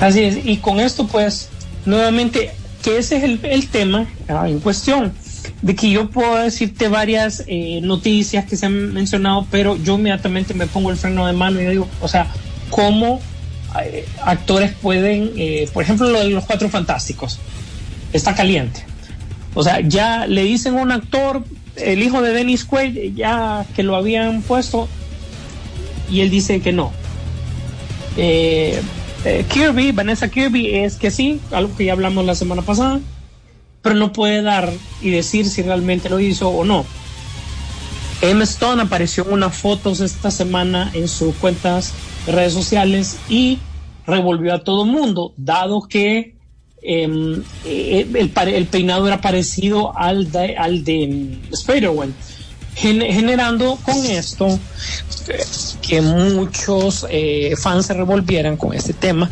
[0.00, 1.48] Así es, y con esto pues
[1.84, 5.12] nuevamente, que ese es el, tema ah, en cuestión,
[5.62, 10.54] de que yo puedo decirte varias eh, noticias que se han mencionado, pero yo inmediatamente
[10.54, 12.28] me pongo el freno de mano y digo, o sea,
[12.70, 13.20] ¿cómo
[13.82, 17.38] eh, actores pueden, eh, por ejemplo, lo de los cuatro fantásticos,
[18.12, 18.84] está caliente.
[19.54, 21.44] O sea, ya le dicen a un actor,
[21.76, 24.88] el hijo de Dennis Quaid, ya que lo habían puesto,
[26.10, 26.92] y él dice que no.
[28.16, 28.80] Eh,
[29.24, 33.00] eh, Kirby, Vanessa Kirby, es que sí, algo que ya hablamos la semana pasada,
[33.82, 36.84] pero no puede dar y decir si realmente lo hizo o no.
[38.20, 41.94] Emma Stone apareció en unas fotos esta semana en sus cuentas
[42.26, 43.58] de redes sociales y
[44.06, 46.34] revolvió a todo el mundo, dado que
[46.82, 52.14] em, eh, el, el peinado era parecido al de, al de mm, Spider-Man,
[52.74, 54.58] generando con esto
[55.82, 59.30] que muchos eh, fans se revolvieran con este tema,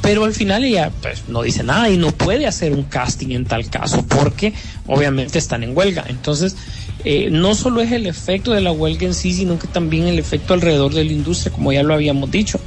[0.00, 3.44] pero al final ella pues, no dice nada y no puede hacer un casting en
[3.44, 4.52] tal caso porque
[4.86, 6.04] obviamente están en huelga.
[6.08, 6.56] Entonces,
[7.04, 10.18] eh, no solo es el efecto de la huelga en sí, sino que también el
[10.18, 12.60] efecto alrededor de la industria, como ya lo habíamos dicho,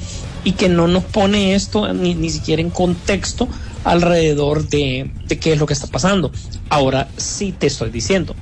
[0.44, 3.50] y que no nos pone esto ni, ni siquiera en contexto
[3.84, 6.32] alrededor de, de qué es lo que está pasando.
[6.70, 8.36] Ahora sí te estoy diciendo,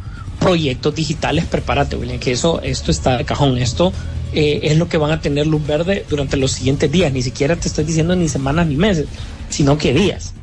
[0.43, 3.91] proyectos digitales, prepárate, William, que eso, esto está de cajón, esto
[4.33, 7.55] eh, es lo que van a tener luz verde durante los siguientes días, ni siquiera
[7.55, 9.07] te estoy diciendo ni semanas ni meses,
[9.49, 10.33] sino que días.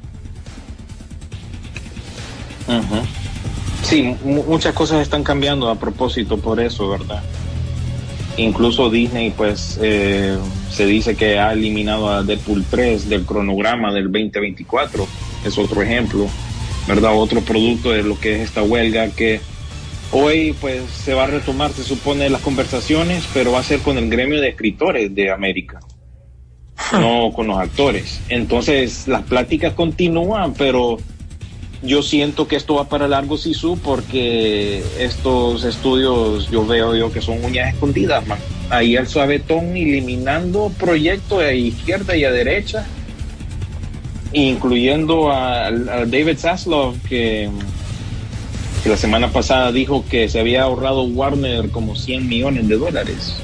[3.82, 7.22] Sí, mu- muchas cosas están cambiando a propósito por eso, ¿verdad?
[8.36, 10.36] Incluso Disney, pues, eh,
[10.70, 15.06] se dice que ha eliminado a Deadpool 3 del cronograma del 2024.
[15.44, 16.26] Es otro ejemplo,
[16.86, 17.12] ¿verdad?
[17.16, 19.40] Otro producto de lo que es esta huelga que
[20.12, 23.99] hoy, pues, se va a retomar, se supone, las conversaciones, pero va a ser con
[23.99, 25.81] el gremio de escritores de América.
[26.92, 28.20] no con los actores.
[28.29, 30.99] Entonces las pláticas continúan, pero
[31.83, 37.23] yo siento que esto va para largo Sisu porque estos estudios yo veo yo que
[37.23, 38.38] son uñas escondidas, man.
[38.68, 42.87] Ahí el suavetón eliminando proyectos a izquierda y a derecha,
[44.33, 47.49] incluyendo a, a David Zaslav que,
[48.82, 53.36] que la semana pasada dijo que se había ahorrado Warner como 100 millones de dólares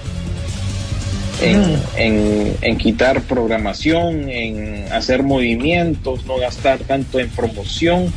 [1.41, 8.13] en, en, en quitar programación, en hacer movimientos, no gastar tanto en promoción.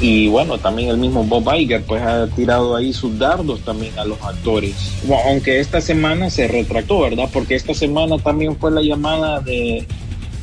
[0.00, 4.04] Y bueno, también el mismo Bob Iger pues ha tirado ahí sus dardos también a
[4.04, 4.74] los actores.
[5.04, 7.28] Bueno, aunque esta semana se retractó, ¿verdad?
[7.32, 9.86] Porque esta semana también fue la llamada de,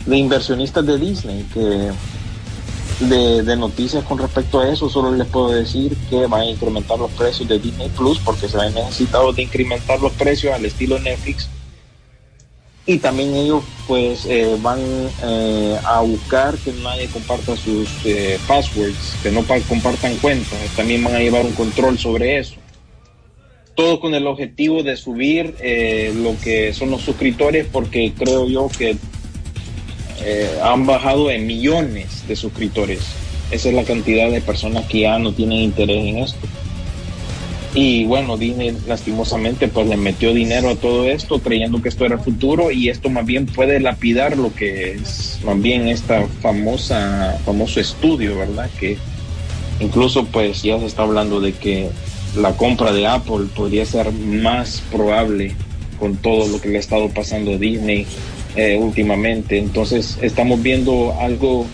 [0.05, 1.89] de inversionistas de Disney que
[2.99, 6.97] de, de, noticias con respecto a eso, solo les puedo decir que van a incrementar
[6.97, 10.97] los precios de Disney Plus porque se han necesitado de incrementar los precios al estilo
[10.99, 11.49] Netflix.
[12.89, 14.79] Y también ellos pues eh, van
[15.21, 20.57] eh, a buscar que nadie comparta sus eh, passwords, que no compartan cuentas.
[20.77, 22.55] También van a llevar un control sobre eso.
[23.75, 25.55] Todo con el objetivo de subir
[26.15, 28.97] lo que son los suscriptores porque creo yo que
[30.23, 32.99] eh, han bajado en millones de suscriptores.
[33.51, 36.47] Esa es la cantidad de personas que ya no tienen interés en esto.
[37.73, 42.17] Y bueno, Disney lastimosamente pues le metió dinero a todo esto creyendo que esto era
[42.17, 47.79] futuro y esto más bien puede lapidar lo que es más bien esta famosa famoso
[47.79, 48.69] estudio, ¿verdad?
[48.79, 48.97] Que
[49.79, 51.89] incluso pues ya se está hablando de que
[52.35, 55.53] la compra de Apple podría ser más probable
[55.99, 58.07] con todo lo que le ha estado pasando a Disney
[58.57, 59.57] eh, últimamente.
[59.57, 61.67] Entonces estamos viendo algo,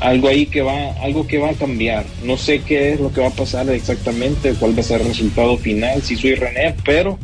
[0.00, 2.06] algo ahí que va, algo que va a cambiar.
[2.24, 5.08] No sé qué es lo que va a pasar exactamente, cuál va a ser el
[5.08, 7.18] resultado final, si soy René, pero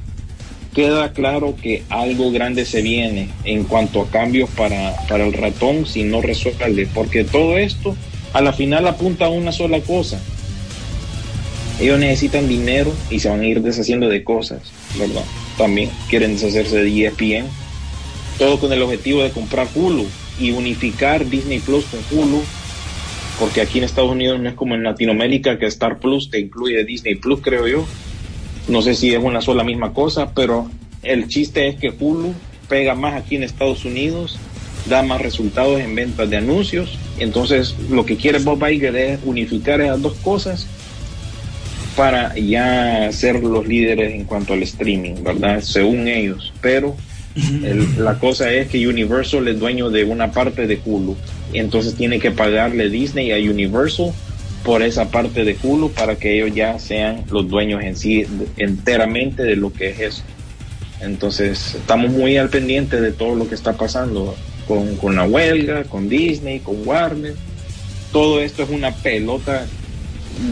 [0.75, 5.87] queda claro que algo grande se viene en cuanto a cambios para, para el ratón
[5.87, 7.97] si no resuelve, porque todo esto
[8.35, 10.21] a la final apunta a una sola cosa.
[11.81, 14.61] Ellos necesitan dinero y se van a ir deshaciendo de cosas,
[14.99, 15.25] ¿verdad?
[15.57, 17.47] También quieren deshacerse de ESPN,
[18.39, 20.07] todo con el objetivo de comprar Hulu
[20.39, 22.43] y unificar Disney Plus con Hulu,
[23.39, 26.85] porque aquí en Estados Unidos no es como en Latinoamérica que Star Plus te incluye
[26.85, 27.85] Disney Plus, creo yo.
[28.69, 30.71] No sé si es una sola misma cosa, pero
[31.03, 32.35] el chiste es que Hulu
[32.69, 34.39] pega más aquí en Estados Unidos,
[34.87, 36.99] da más resultados en ventas de anuncios.
[37.19, 40.67] Entonces, lo que quiere Bob Iger es unificar esas dos cosas
[41.97, 45.61] para ya ser los líderes en cuanto al streaming, ¿verdad?
[45.63, 46.53] Según ellos.
[46.61, 46.95] Pero
[47.99, 51.17] la cosa es que Universal es dueño de una parte de Hulu.
[51.53, 54.13] Entonces tiene que pagarle Disney a Universal
[54.65, 59.43] por esa parte de Hulu para que ellos ya sean los dueños en sí enteramente
[59.45, 60.23] de lo que es eso.
[61.01, 64.35] Entonces estamos muy al pendiente de todo lo que está pasando
[64.67, 67.35] con, con la huelga, con Disney, con Warner.
[68.13, 69.67] Todo esto es una pelota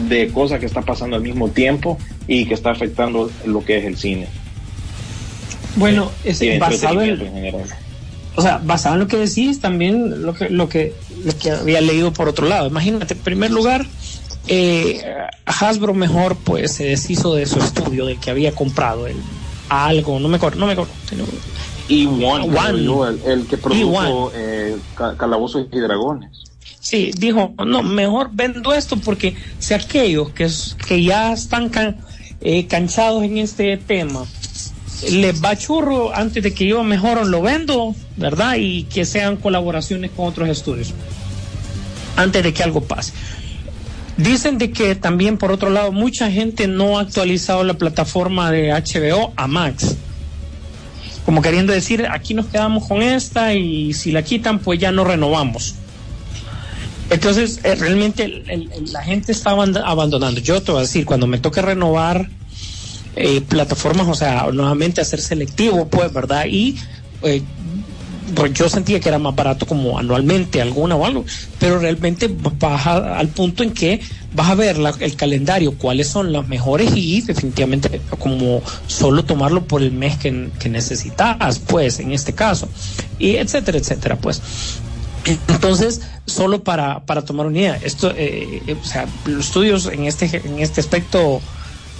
[0.09, 1.97] de cosas que está pasando al mismo tiempo
[2.27, 4.27] y que está afectando lo que es el cine.
[5.77, 7.55] Bueno, es basado en,
[8.35, 11.81] o sea, basado en lo que decís, también lo que, lo que, lo que había
[11.81, 12.67] leído por otro lado.
[12.67, 13.85] Imagínate, en primer lugar,
[14.47, 15.01] eh,
[15.45, 19.17] Hasbro mejor pues se deshizo de su estudio del que había comprado el,
[19.69, 20.91] algo, no me acuerdo, no me acuerdo.
[21.87, 23.19] Y One, One.
[23.25, 24.77] El, el, que produjo eh,
[25.17, 26.43] Calabozos y Dragones.
[26.79, 30.49] Sí, dijo, no, mejor vendo esto porque si aquellos que,
[30.87, 31.97] que ya están can,
[32.41, 34.25] eh, cansados en este tema
[35.09, 38.55] les va churro antes de que yo mejor lo vendo, ¿verdad?
[38.57, 40.93] Y que sean colaboraciones con otros estudios.
[42.15, 43.13] Antes de que algo pase.
[44.17, 48.71] Dicen de que también por otro lado mucha gente no ha actualizado la plataforma de
[48.71, 49.95] HBO a Max.
[51.25, 55.03] Como queriendo decir, aquí nos quedamos con esta y si la quitan pues ya no
[55.03, 55.75] renovamos.
[57.09, 58.43] Entonces, eh, realmente
[58.91, 60.41] la gente está abandonando.
[60.41, 62.29] Yo te voy a decir, cuando me toque renovar
[63.17, 66.45] eh, plataformas, o sea, nuevamente hacer selectivo, pues, ¿verdad?
[66.47, 66.77] Y
[67.23, 67.41] eh,
[68.35, 71.25] pues yo sentía que era más barato como anualmente alguna o algo,
[71.59, 74.01] pero realmente baja al punto en que
[74.33, 79.81] vas a ver el calendario, cuáles son las mejores y definitivamente como solo tomarlo por
[79.81, 82.67] el mes que, que necesitas, pues, en este caso,
[83.17, 84.41] y etcétera, etcétera, pues.
[85.25, 90.41] Entonces, solo para, para tomar una idea, esto, eh, o sea, los estudios en este,
[90.45, 91.41] en este aspecto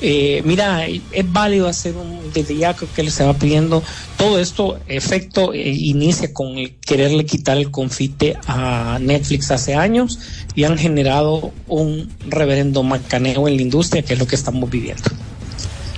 [0.01, 3.83] eh, mira, es válido hacer un, desde ya que le se va pidiendo,
[4.17, 10.19] todo esto, efecto, eh, inicia con el quererle quitar el confite a Netflix hace años
[10.55, 15.03] y han generado un reverendo macaneo en la industria, que es lo que estamos viviendo.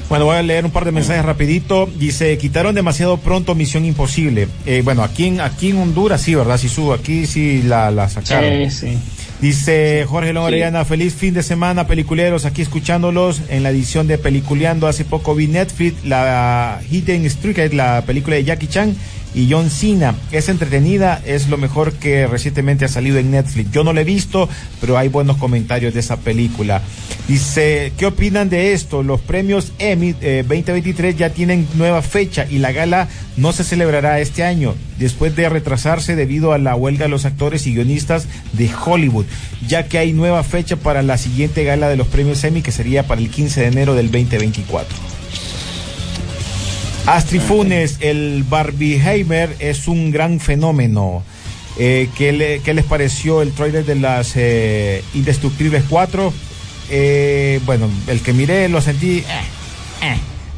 [0.09, 1.87] Bueno, voy a leer un par de mensajes rapidito.
[1.97, 4.47] Dice, quitaron demasiado pronto Misión Imposible.
[4.65, 6.57] Eh, bueno, aquí en, aquí en Honduras sí, ¿verdad?
[6.57, 8.71] Si subo, aquí sí la, la sacaron.
[8.71, 8.97] Sí, sí.
[9.41, 14.85] Dice Jorge Orellana, feliz fin de semana, peliculeros, aquí escuchándolos en la edición de Peliculeando.
[14.85, 18.97] Hace poco vi Netflix, la Hidden Streak, la película de Jackie Chan
[19.34, 20.15] y John Cena.
[20.32, 23.71] Es entretenida, es lo mejor que recientemente ha salido en Netflix.
[23.71, 24.49] Yo no la he visto,
[24.82, 26.82] pero hay buenos comentarios de esa película.
[27.27, 29.03] Dice, ¿qué opinan de esto?
[29.03, 33.07] Los premios Emmy eh, 2023 ya tienen nueva fecha y la gala
[33.38, 37.67] no se celebrará este año, después de retrasarse debido a la huelga de los actores
[37.67, 39.25] y guionistas de Hollywood,
[39.67, 43.07] ya que hay nueva fecha para la siguiente gala de los premios Emmy que sería
[43.07, 45.18] para el 15 de enero del 2024.
[47.16, 51.24] Astrid Funes, el Barbieheimer es un gran fenómeno.
[51.78, 56.32] Eh, ¿qué, le- qué les pareció el trailer de las eh, Indestructibles 4?
[56.91, 59.24] Eh, bueno, el que miré lo sentí.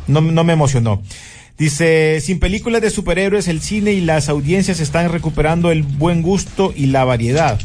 [0.08, 1.02] no, no me emocionó.
[1.58, 6.74] Dice, sin películas de superhéroes, el cine y las audiencias están recuperando el buen gusto
[6.76, 7.60] y la variedad.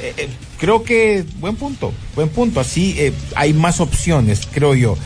[0.00, 0.28] Eh, eh,
[0.58, 2.60] creo que, buen punto, buen punto.
[2.60, 4.96] Así eh, hay más opciones, creo yo.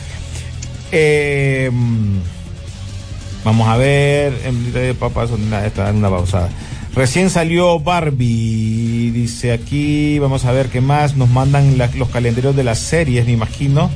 [0.91, 1.71] Eh,
[3.47, 4.73] Vamos a ver, en
[5.47, 6.49] una- está en una pausada.
[6.93, 12.65] Recién salió Barbie, dice aquí, vamos a ver qué más, nos mandan los calendarios de
[12.65, 13.89] las series, me imagino,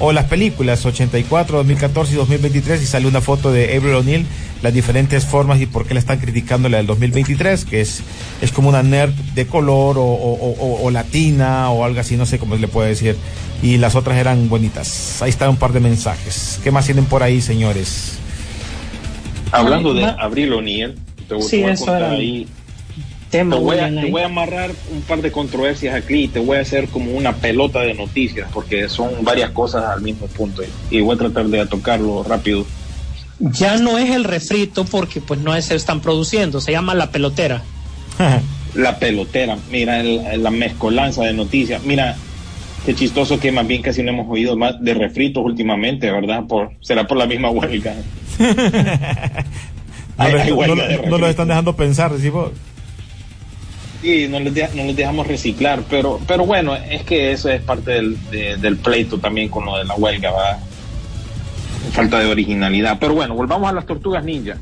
[0.00, 4.26] o las películas, 84, 2014 y 2023, y sale una foto de Avril O'Neil,
[4.62, 8.00] las diferentes formas y por qué la están criticando la del 2023, que es,
[8.42, 12.56] es como una nerd de color o, o- latina o algo así, no sé cómo
[12.56, 13.16] se le puede decir,
[13.62, 15.22] y las otras eran bonitas.
[15.22, 16.58] Ahí está un par de mensajes.
[16.64, 18.18] ¿Qué más tienen por ahí, señores?
[19.52, 20.94] Hablando de Abril O'Neill,
[21.28, 22.46] te, te Sí, voy a contar ahí.
[23.30, 26.38] Tema Te voy, a, te voy a amarrar un par de controversias aquí y te
[26.38, 30.62] voy a hacer como una pelota de noticias porque son varias cosas al mismo punto
[30.90, 32.64] y, y voy a tratar de tocarlo rápido.
[33.38, 37.62] Ya no es el refrito porque pues no se están produciendo, se llama la pelotera.
[38.74, 41.82] La pelotera, mira el- la mezcolanza de noticias.
[41.84, 42.16] Mira,
[42.84, 46.44] qué chistoso que más bien casi no hemos oído más de refritos últimamente, ¿verdad?
[46.46, 47.94] Por, será por la misma huelga.
[48.38, 50.74] No, Hay- no
[51.16, 52.50] de no están dejando pensar, decimos.
[54.02, 57.60] Sí, no les, de- no les dejamos reciclar, pero, pero bueno, es que eso es
[57.60, 60.58] parte del, de- del pleito también con lo de la huelga, ¿verdad?
[61.92, 62.98] Falta de originalidad.
[63.00, 64.56] Pero bueno, volvamos a las tortugas ninja.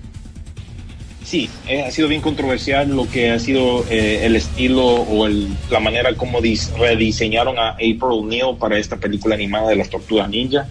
[1.25, 5.49] Sí, eh, ha sido bien controversial lo que ha sido eh, el estilo o el-
[5.71, 10.29] la manera como dis- rediseñaron a April O'Neil para esta película animada de las tortugas
[10.31, 10.67] ninja.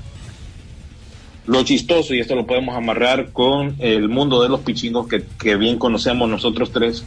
[1.47, 5.77] Lo chistoso, y esto lo podemos amarrar con el mundo de los pichingos que, bien
[5.77, 7.03] conocemos nosotros tres,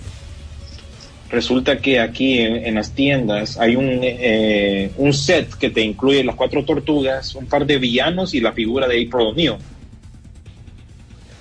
[1.28, 6.22] resulta que aquí en, en las tiendas hay un, eh, un set que te incluye
[6.22, 9.54] las cuatro tortugas, un par de villanos y la figura de April O'Neil.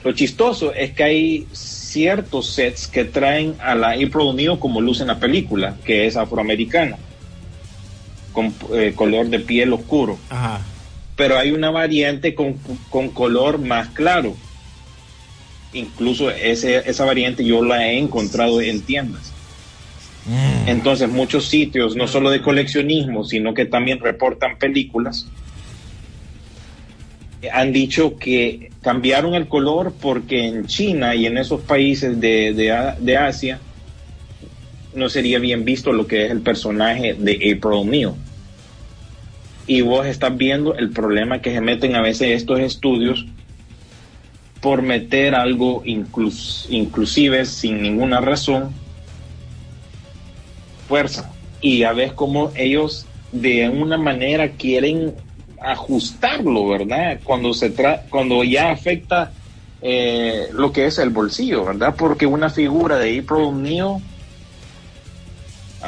[0.04, 5.02] Lo chistoso es que hay ciertos sets que traen a la April O'Neil como luz
[5.02, 6.98] en la película, que es afroamericana,
[8.34, 10.18] con eh, color de piel oscuro.
[10.30, 10.62] Ajá.
[11.18, 12.53] Pero hay una variante con,
[12.89, 14.38] con color más claro.
[15.74, 19.34] Incluso ese, esa variante yo la he encontrado en tiendas.
[20.65, 25.26] Entonces muchos sitios, no solo de coleccionismo, sino que también reportan películas,
[27.51, 32.53] han dicho que cambiaron el color porque en China y en esos países de,
[32.99, 33.59] de Asia
[34.93, 38.09] no sería bien visto lo que es el personaje de April O'Neil.
[39.68, 43.26] Y vos estás viendo el problema que se meten a veces estos estudios
[44.61, 48.74] por meter algo inclus- inclusive sin ninguna razón
[50.88, 55.13] fuerza y a ver cómo ellos de una manera quieren
[55.61, 57.20] ajustarlo, ¿verdad?
[57.24, 57.74] Cuando se
[58.09, 59.32] cuando ya afecta
[59.82, 61.95] eh, lo que es el bolsillo, ¿verdad?
[61.97, 63.97] Porque una figura de April O'Neil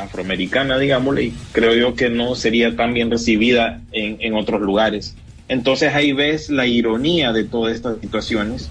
[0.03, 5.15] afroamericana, digámosle, y creo yo que no sería tan bien recibida en, en otros lugares.
[5.47, 8.69] Entonces ahí ves la ironía de todas estas situaciones.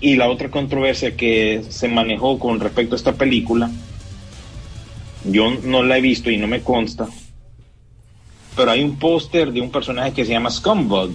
[0.00, 3.70] Y la otra controversia que se manejó con respecto a esta película,
[5.24, 7.06] yo no la he visto y no me consta,
[8.56, 11.10] pero hay un póster de un personaje que se llama Scumbag.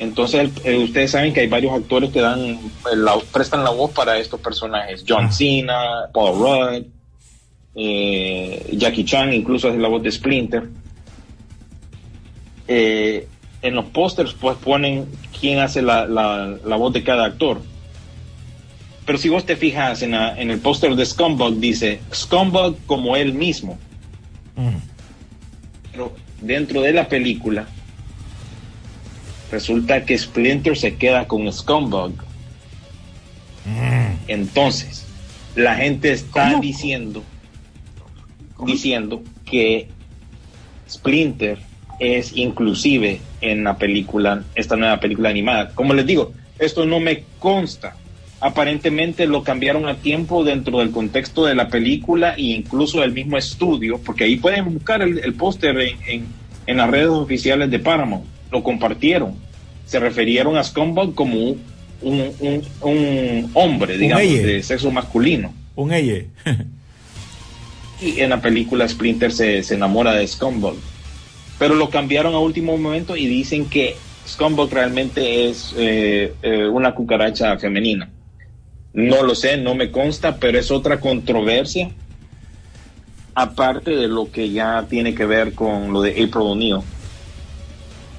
[0.00, 2.58] Entonces, el- ustedes saben que hay varios actores que dan,
[2.94, 5.04] la- prestan la voz para estos personajes.
[5.08, 6.84] John Cena, Paul Rudd,
[7.74, 10.68] eh, Jackie Chan, incluso es la voz de Splinter.
[12.68, 13.26] Eh,
[13.62, 15.06] en los pósters, pues ponen
[15.40, 17.60] quién hace la, la- la voz de cada actor.
[19.04, 23.16] Pero si vos te fijas en, la- en el póster de Scumbag, dice Scumbag como
[23.16, 23.78] él mismo.
[25.90, 27.66] Pero dentro de la película
[29.50, 32.12] Resulta que Splinter se queda con Scumbag.
[34.26, 35.06] Entonces,
[35.56, 37.22] la gente está diciendo,
[38.64, 39.88] diciendo que
[40.88, 41.58] Splinter
[41.98, 45.70] es inclusive en la película, esta nueva película animada.
[45.74, 47.96] Como les digo, esto no me consta.
[48.40, 53.36] Aparentemente lo cambiaron a tiempo dentro del contexto de la película e incluso del mismo
[53.36, 56.26] estudio, porque ahí pueden buscar el, el póster en, en,
[56.66, 58.24] en las redes oficiales de Paramount.
[58.50, 59.34] Lo compartieron.
[59.86, 61.62] Se refirieron a Scumbag como un,
[62.02, 65.52] un, un hombre, digamos, de sexo masculino.
[65.74, 66.24] Un ella.
[68.00, 70.74] Y en la película Splinter se, se enamora de Scumbag.
[71.58, 73.96] Pero lo cambiaron a último momento y dicen que
[74.26, 78.08] Scumbag realmente es eh, eh, una cucaracha femenina.
[78.92, 81.90] No lo sé, no me consta, pero es otra controversia.
[83.34, 86.78] Aparte de lo que ya tiene que ver con lo de April O'Neil.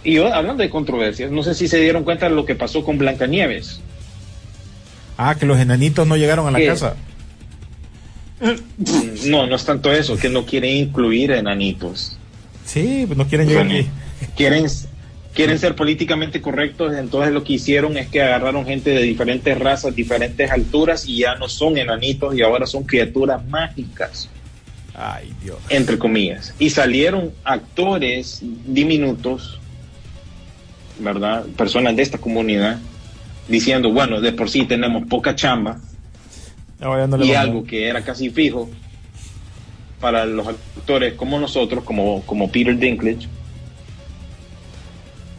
[0.04, 2.84] Y yo, hablando de controversias, no sé si se dieron cuenta de lo que pasó
[2.84, 3.82] con Blancanieves.
[5.18, 6.68] Ah, que los enanitos no llegaron a la ¿Qué?
[6.68, 6.96] casa.
[9.26, 12.18] No, no es tanto eso, que no quieren incluir enanitos.
[12.66, 13.80] Sí, pues no quieren llegar Bueno,
[14.22, 14.30] aquí.
[14.38, 14.66] quieren,
[15.34, 19.94] quieren ser políticamente correctos, entonces lo que hicieron es que agarraron gente de diferentes razas,
[19.94, 24.30] diferentes alturas y ya no son enanitos y ahora son criaturas mágicas,
[24.96, 25.58] Ay, Dios.
[25.68, 26.54] entre comillas.
[26.60, 29.59] Y salieron actores diminutos,
[31.00, 31.46] ¿verdad?
[31.58, 32.80] Personas de esta comunidad
[33.48, 35.80] diciendo, bueno, de por sí tenemos poca chamba
[37.08, 38.70] no le y algo que era casi fijo
[40.00, 43.28] para los actores como nosotros, como, como Peter Dinklage,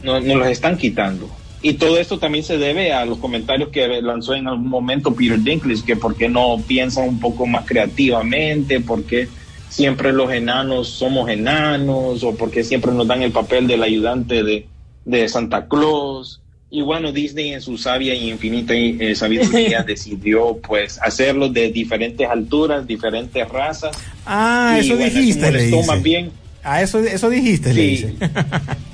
[0.03, 1.29] no- nos los están quitando.
[1.63, 5.39] Y todo esto también se debe a los comentarios que lanzó en algún momento Peter
[5.39, 9.27] Dinklage, que por qué no piensan un poco más creativamente, por qué
[9.69, 14.43] siempre los enanos somos enanos, o por qué siempre nos dan el papel del ayudante
[14.43, 14.65] de,
[15.05, 16.39] de Santa Claus.
[16.69, 22.27] Y bueno, Disney en su sabia y infinita eh, sabiduría decidió pues hacerlo de diferentes
[22.29, 23.95] alturas, diferentes razas.
[24.25, 25.87] Ah, Y, eso bueno, dijiste, le dice.
[25.87, 26.31] más bien
[26.63, 27.89] Ah, eso, eso dijiste, le Sí.
[27.89, 28.15] dice.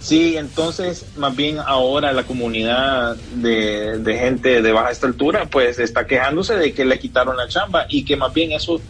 [0.00, 6.06] Sí, entonces más bien ahora la comunidad de, de gente de baja estatura pues está
[6.06, 8.82] quejándose de que le quitaron la chamba y que más bien eso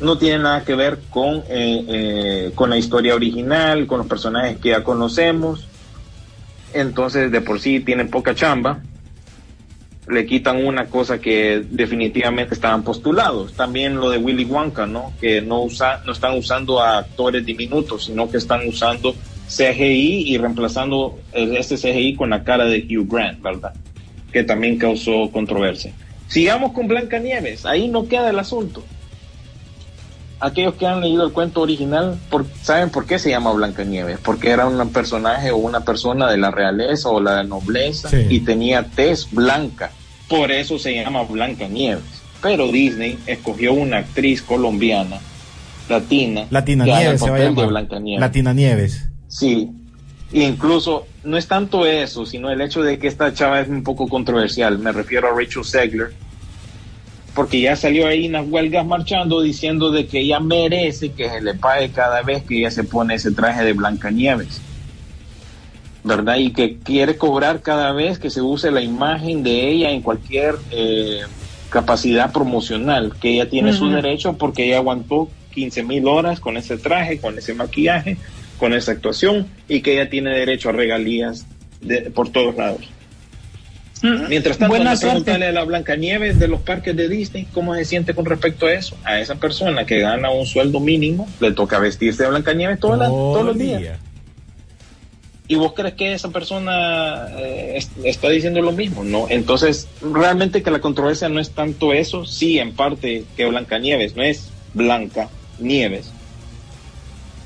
[0.00, 4.58] no tiene nada que ver con, eh, eh, con la historia original, con los personajes
[4.58, 5.66] que ya conocemos.
[6.74, 8.80] Entonces de por sí tienen poca chamba.
[10.08, 13.54] Le quitan una cosa que definitivamente estaban postulados.
[13.54, 15.12] También lo de Willy Wonka, ¿no?
[15.20, 19.14] Que no, usa, no están usando a actores diminutos, sino que están usando
[19.48, 23.72] CGI y reemplazando este CGI con la cara de Hugh Grant, ¿verdad?
[24.32, 25.92] Que también causó controversia.
[26.28, 28.84] Sigamos con Blancanieves, ahí no queda el asunto.
[30.38, 34.50] Aquellos que han leído el cuento original por- saben por qué se llama Blancanieves, porque
[34.50, 38.26] era un personaje o una persona de la realeza o la nobleza Sí.
[38.28, 39.92] y tenía tez blanca,
[40.28, 42.02] por eso se llama Blancanieves.
[42.42, 45.18] Pero Disney escogió una actriz colombiana,
[45.88, 47.68] latina, Latina Nieves se va a llamar.
[47.68, 48.20] Blancanieves.
[48.20, 49.08] Latina Nieves.
[49.28, 49.70] Sí,
[50.32, 54.06] incluso no es tanto eso, sino el hecho de que esta chava es un poco
[54.08, 54.78] controversial.
[54.78, 56.12] Me refiero a Rachel Segler,
[57.36, 61.42] porque ya salió ahí en las huelgas marchando diciendo de que ella merece que se
[61.42, 64.62] le pague cada vez que ella se pone ese traje de Blancanieves.
[66.02, 66.38] ¿Verdad?
[66.38, 70.54] Y que quiere cobrar cada vez que se use la imagen de ella en cualquier
[70.70, 71.24] eh,
[71.68, 73.96] capacidad promocional, que ella tiene su Ujú.
[73.96, 78.16] derecho porque ella aguantó 15 mil horas con ese traje, con ese maquillaje,
[78.56, 81.44] con esa actuación y que ella tiene derecho a regalías
[81.82, 82.95] de, por todos lados.
[84.02, 88.14] Mientras tanto, Buena preguntarle a la Blancanieves de los parques de Disney cómo se siente
[88.14, 88.96] con respecto a eso.
[89.04, 93.08] A esa persona que gana un sueldo mínimo, le toca vestirse de Blancanieves todas las-
[93.08, 93.80] Todo todos los días.
[93.80, 93.98] día.
[95.48, 99.02] ¿Y vos crees que esa persona eh, es- está diciendo lo mismo?
[99.04, 99.26] No.
[99.30, 104.22] Entonces, realmente que la controversia no es tanto eso, sí, en parte que Blancanieves no
[104.24, 105.28] es Blanca
[105.58, 106.10] Nieves,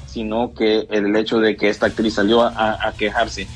[0.06, 3.46] sino que el hecho de que esta actriz salió a, a quejarse.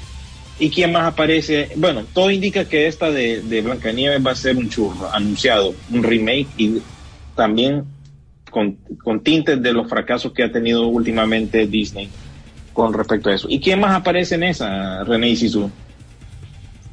[0.59, 1.71] ¿Y quién más aparece?
[1.77, 6.03] Bueno, todo indica que esta de, de Blancanieves va a ser un churro anunciado, un
[6.03, 6.79] remake y
[7.35, 7.85] también
[8.51, 12.09] con, con tintes de los fracasos que ha tenido últimamente Disney
[12.73, 13.49] con respecto a eso.
[13.51, 15.71] ¿Y quién más aparece en esa, René Sisu?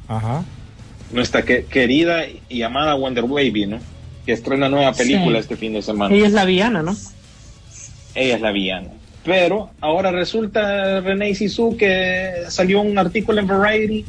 [0.08, 0.44] Ajá.
[1.12, 3.78] Nuestra que- querida y amada Wonder Baby, ¿no?
[4.26, 5.42] Que estrena nueva película Sí.
[5.42, 6.14] este fin de semana.
[6.14, 6.96] Ella es la villana, ¿no?
[8.14, 8.88] Ella es la villana.
[9.24, 14.04] Pero ahora resulta, René Sisu, que salió un artículo en Variety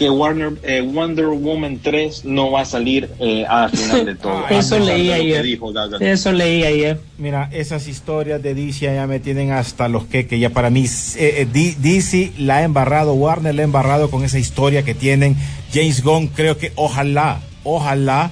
[0.00, 4.46] que Warner eh, Wonder Woman 3 no va a salir eh, al final de todo.
[4.48, 5.42] Eso A pesar leí ayer.
[5.42, 5.70] dijo.
[6.00, 6.98] Eso leí ayer.
[7.18, 10.86] Mira, esas historias de DC ya me tienen hasta los que, que ya para mí
[11.18, 15.36] eh, eh, DC la ha embarrado, Warner la ha embarrado con esa historia que tienen.
[15.70, 18.30] James Gunn creo que ojalá, ojalá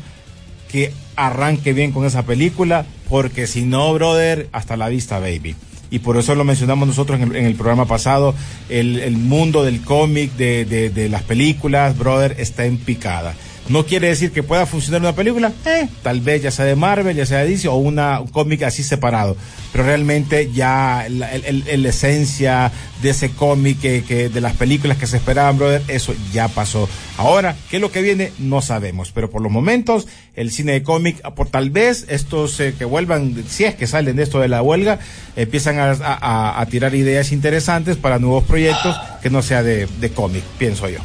[0.73, 5.55] que arranque bien con esa película, porque si no, brother, hasta la vista, baby.
[5.91, 8.35] Y por eso lo mencionamos nosotros en el, en el programa pasado,
[8.69, 13.35] el, el mundo del cómic, de, de, de las películas, brother, está en picada.
[13.69, 17.15] No quiere decir que pueda funcionar una película, eh, tal vez ya sea de Marvel,
[17.17, 19.37] ya sea de DC o una, un cómic así separado.
[19.73, 24.55] Pero realmente ya la, el- el- el- esencia de ese cómic, que, que de las
[24.55, 26.89] películas que se esperaban, brother, eso ya pasó.
[27.19, 28.33] Ahora, ¿qué es lo que viene?
[28.39, 29.13] No sabemos.
[29.13, 32.87] Pero por los momentos, el cine de cómic, ah, por tal vez estos eh, que
[32.87, 34.99] vuelvan, si es que salen de esto de la huelga,
[35.37, 40.11] empiezan a- a- a tirar ideas interesantes para nuevos proyectos que no sea de, de
[40.11, 41.01] cómic, pienso yo.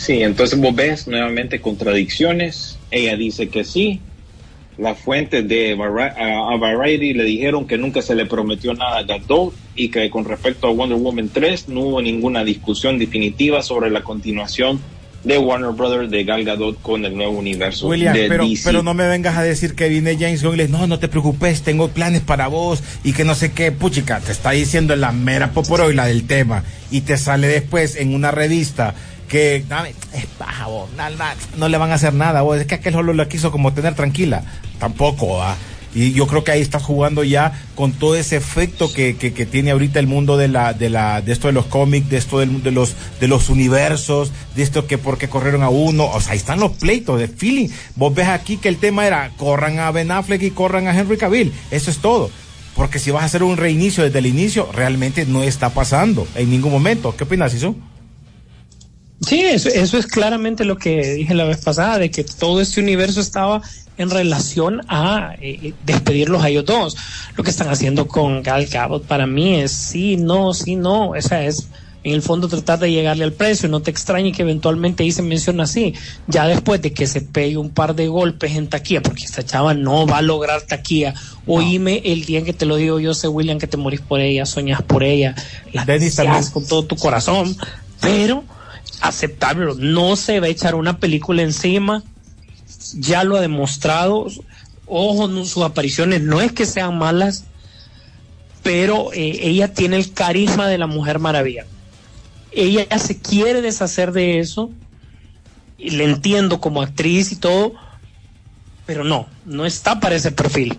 [0.00, 2.78] Sí, entonces vos ves nuevamente contradicciones.
[2.90, 4.00] Ella dice que sí.
[4.78, 9.52] Las fuentes de a Variety le dijeron que nunca se le prometió nada a Gadot
[9.74, 14.02] y que con respecto a Wonder Woman 3 no hubo ninguna discusión definitiva sobre la
[14.02, 14.80] continuación
[15.22, 18.62] de Warner Brothers de Gal Gadot con el nuevo universo William, de pero, DC.
[18.64, 21.08] pero no me vengas a decir que viene James Gunn y le no, no te
[21.08, 25.12] preocupes, tengo planes para vos y que no sé qué, puchica, te está diciendo la
[25.12, 28.94] mera poporoila del tema y te sale después en una revista
[29.30, 30.90] que dame, es paja, vos,
[31.56, 33.94] no le van a hacer nada, vos, es que aquel solo la quiso como tener
[33.94, 34.42] tranquila,
[34.80, 35.56] tampoco, va.
[35.94, 39.46] Y yo creo que ahí estás jugando ya con todo ese efecto que, que, que
[39.46, 42.40] tiene ahorita el mundo de la, de la, de esto de los cómics, de esto
[42.40, 46.32] de los, de los universos, de esto que por qué corrieron a uno, o sea,
[46.32, 47.68] ahí están los pleitos de feeling.
[47.94, 51.16] Vos ves aquí que el tema era corran a Ben Affleck y corran a Henry
[51.16, 52.30] Cavill, eso es todo.
[52.74, 56.50] Porque si vas a hacer un reinicio desde el inicio, realmente no está pasando en
[56.50, 57.14] ningún momento.
[57.16, 57.76] ¿Qué opinas, Isu?
[59.26, 62.80] Sí, eso, eso es claramente lo que dije la vez pasada, de que todo este
[62.80, 63.60] universo estaba
[63.98, 66.96] en relación a eh, despedirlos a ellos dos.
[67.36, 71.14] Lo que están haciendo con Gal Gadot para mí es sí, no, sí, no.
[71.14, 71.68] Esa es,
[72.02, 73.68] en el fondo, tratar de llegarle al precio.
[73.68, 75.92] No te extrañe que eventualmente ahí se menciona así.
[76.26, 79.74] Ya después de que se pegue un par de golpes en taquilla, porque esta chava
[79.74, 81.12] no va a lograr taquilla.
[81.46, 84.20] Oíme el día en que te lo digo yo, sé, William, que te morís por
[84.20, 85.34] ella, soñas por ella,
[85.74, 87.54] la deseas con todo tu corazón,
[88.00, 88.44] pero
[89.00, 92.02] aceptable, no se va a echar una película encima,
[92.94, 94.26] ya lo ha demostrado,
[94.86, 97.44] ojo, no- sus apariciones no es que sean malas,
[98.62, 101.64] pero eh, ella tiene el carisma de la Mujer Maravilla.
[102.52, 104.70] Ella se quiere deshacer de eso,
[105.78, 107.72] y le entiendo como actriz y todo,
[108.86, 110.76] pero no, no está para ese perfil.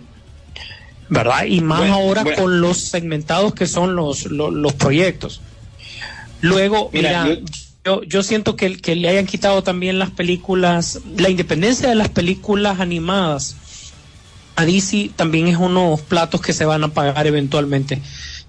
[1.08, 1.44] ¿Verdad?
[1.44, 2.40] Y más Bueno, ahora bueno.
[2.42, 5.40] con los segmentados que son los, los, los proyectos.
[6.40, 7.46] Luego, Mira, mira, yo-
[7.84, 12.08] yo, yo siento que, que le hayan quitado también las películas, la independencia de las
[12.08, 13.56] películas animadas
[14.56, 18.00] a DC también es unos platos que se van a pagar eventualmente.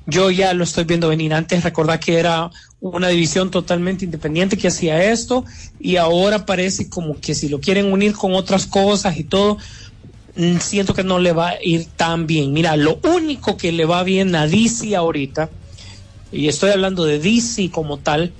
[0.05, 4.67] Yo ya lo estoy viendo venir antes, recordar que era una división totalmente independiente que
[4.67, 5.45] hacía esto
[5.79, 9.57] y ahora parece como que si lo quieren unir con otras cosas y todo,
[10.35, 12.51] mm, siento que no le va a ir tan bien.
[12.51, 15.49] Mira, lo único que le va bien a DC ahorita,
[16.33, 18.33] y estoy hablando de DC como tal,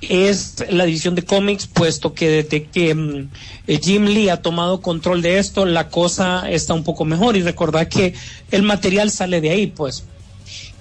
[0.00, 3.28] es la división de cómics, puesto que desde que mm,
[3.66, 7.36] eh, Jim Lee ha tomado control de esto, la cosa está un poco mejor.
[7.36, 8.14] Y recordar que
[8.50, 10.04] el material sale de ahí, pues.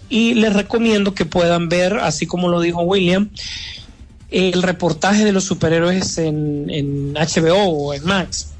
[0.09, 3.30] Y les recomiendo que puedan ver, así como lo dijo William,
[4.30, 8.51] el reportaje de los superhéroes en, en HBO o en Max.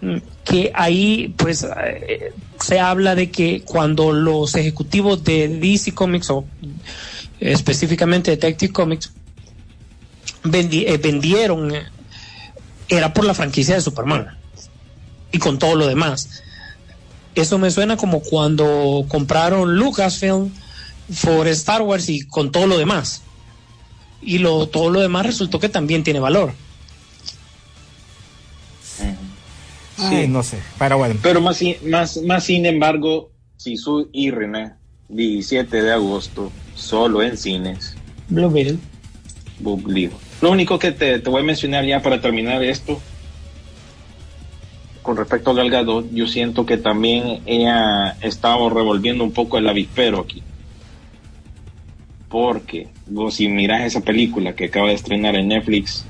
[0.00, 6.30] Mm, Que ahí, pues, eh, se habla de que cuando los ejecutivos de DC Comics
[6.30, 6.44] o
[7.40, 9.12] específicamente Detective Comics
[10.52, 11.82] vendi- eh, vendieron eh,
[12.88, 14.36] era por la franquicia de Superman
[15.32, 16.42] y con todo lo demás.
[17.34, 20.50] Eso me suena como cuando compraron Lucasfilm
[21.22, 23.22] por Star Wars y con todo lo demás.
[24.20, 26.52] Y lo, todo lo demás resultó que también tiene valor.
[30.08, 30.58] Sí, no sé.
[30.78, 31.16] Pero bueno.
[31.22, 34.72] Pero más, sin- más, más sin embargo, Sisu y René,
[35.08, 37.94] 17 de agosto, solo en cines.
[38.28, 38.78] Blue Beetle.
[39.58, 40.16] Bublido.
[40.40, 43.00] Lo único que te, te voy a mencionar ya para terminar esto,
[45.08, 49.66] con respecto a Gal Gadot, yo siento que también ella estaba revolviendo un poco el
[49.66, 50.42] avispero aquí.
[52.28, 56.04] Porque vos si miras esa película que acaba de estrenar en Netflix,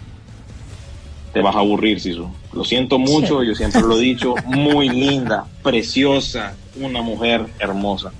[1.33, 2.29] te vas a aburrir, Sisu.
[2.53, 8.13] Lo siento mucho, yo siempre lo he dicho, muy linda, preciosa, una mujer hermosa.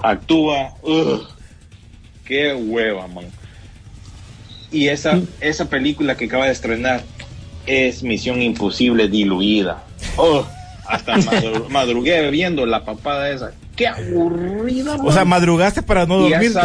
[0.00, 1.26] Actúa, ugh,
[2.24, 3.24] qué hueva, man.
[4.70, 7.02] Y esa, esa película que acaba de estrenar
[7.66, 9.82] es Misión Imposible diluida.
[10.16, 10.46] Oh,
[10.86, 13.52] hasta madru- madrugué viendo la papada esa.
[13.76, 14.96] Qué aburrida.
[15.02, 16.58] O sea, madrugaste para no Y dormirte.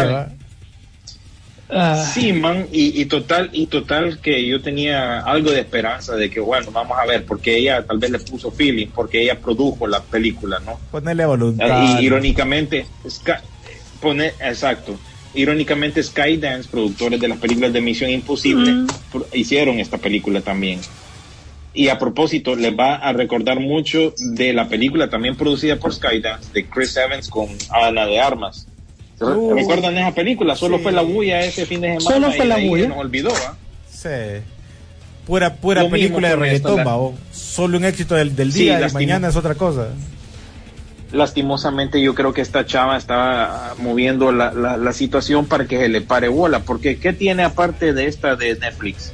[1.70, 6.30] Ah, Sí, man, y, y total, y total que yo tenía algo de esperanza de
[6.30, 9.88] que, bueno, vamos a ver, porque ella tal vez le puso feeling, porque ella produjo
[9.88, 10.80] la película, ¿no?
[10.92, 11.82] Ponerle voluntad.
[12.00, 13.32] Y irónicamente, Sky-
[14.00, 15.00] pone, exacto,
[15.36, 18.86] irónicamente Skydance, productores de las películas de Misión Imposible,
[19.34, 20.80] hicieron esta película también.
[21.76, 26.52] Y a propósito, les va a recordar mucho de la película también producida por Skydance,
[26.54, 28.68] de Chris Evans con Ana de Armas.
[29.18, 30.56] ¿Se re- Uh, ¿Recuerdan esa película?
[30.56, 30.84] Solo sí.
[30.84, 32.02] fue la bulla ese fin de semana.
[32.16, 32.88] Solo fue y la bulla.
[32.90, 33.56] Nos olvidó, ¿ah?
[33.92, 34.10] Sí.
[35.26, 37.00] Pura, pura Lo película de reggaetón, la-.
[37.32, 39.00] Solo un éxito del, del Sí, día y lástima.
[39.00, 39.88] mañana es otra cosa.
[41.14, 45.88] Lastimosamente yo creo que esta chava está moviendo la, la, la situación para que se
[45.88, 49.14] le pare bola, porque ¿qué tiene aparte de esta de Netflix?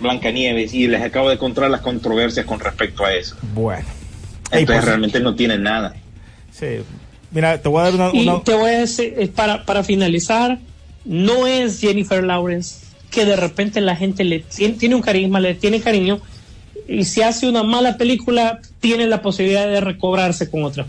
[0.00, 3.36] Blancanieves, y les acabo de contar las controversias con respecto a eso.
[3.54, 3.86] Bueno.
[4.50, 5.94] Entonces pues, realmente no tiene nada.
[6.50, 6.80] sí.
[7.30, 8.10] Mira, te voy a dar una...
[8.12, 10.58] y una- te voy a decir, para, para finalizar,
[11.06, 15.54] no es Jennifer Lawrence que de repente la gente le tiene, tiene un carisma, le
[15.54, 16.20] tiene cariño,
[16.88, 20.86] y si hace una mala película, tiene la posibilidad de recobrarse con otra.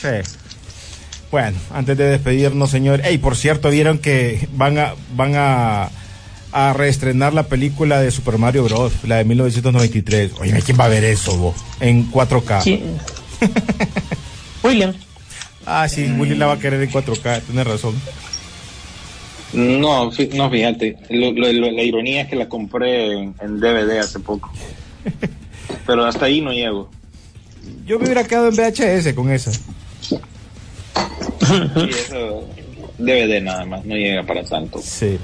[0.00, 0.08] Sí.
[1.30, 3.02] Bueno, antes de despedirnos, señor.
[3.04, 5.90] Ey, por cierto, vieron que van a van a,
[6.52, 10.32] a reestrenar la película de Super Mario Bros, la de 1993.
[10.40, 11.56] Oye, ¿quién va a ver eso, vos?
[11.80, 12.62] En 4K.
[12.62, 12.98] ¿Quién?
[14.62, 14.94] William.
[15.66, 17.94] Ah, sí, Willy la va a querer en 4K, tienes razón.
[19.52, 23.98] No, no fíjate, lo- lo- lo- la ironía es que la compré en, en DVD
[23.98, 24.50] hace poco.
[25.86, 26.90] Pero hasta ahí no llego.
[27.86, 29.50] Yo me hubiera quedado en VHS con esa.
[29.52, 29.60] Sí,
[31.90, 32.46] eso,
[32.98, 34.80] DVD nada más, no llega para tanto.
[34.82, 35.18] Sí.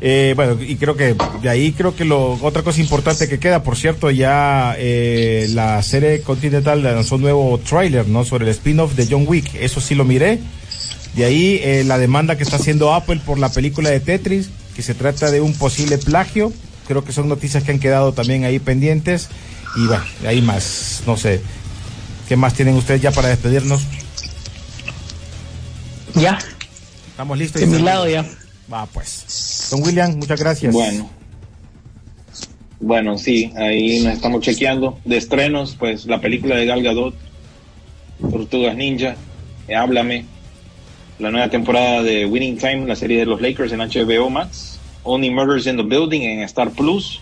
[0.00, 3.62] Eh, bueno, y creo que de ahí creo que lo otra cosa importante que queda,
[3.64, 8.24] por cierto, ya eh, la serie Continental lanzó un nuevo tráiler, ¿no?
[8.24, 9.54] Sobre el spin-off de John Wick.
[9.56, 10.38] Eso sí lo miré.
[11.18, 14.82] De ahí eh, la demanda que está haciendo Apple por la película de Tetris, que
[14.82, 16.52] se trata de un posible plagio.
[16.86, 19.28] Creo que son noticias que han quedado también ahí pendientes.
[19.74, 21.40] Y bueno, ahí más, no sé.
[22.28, 23.82] ¿Qué más tienen ustedes ya para despedirnos?
[26.14, 26.38] Ya,
[27.10, 27.62] Estamos listos.
[27.62, 28.24] de mi lado ya.
[28.72, 29.66] Va, pues.
[29.72, 30.72] Don William, muchas gracias.
[30.72, 31.10] Bueno.
[32.78, 35.00] Bueno, sí, ahí nos estamos chequeando.
[35.04, 37.16] De estrenos, pues la película de Gal Gadot,
[38.30, 39.16] Tortugas Ninja,
[39.66, 40.26] eh, Háblame,
[41.18, 45.30] la nueva temporada de Winning Time, la serie de los Lakers en HBO Max, Only
[45.30, 47.20] Murders in the Building en Star Plus,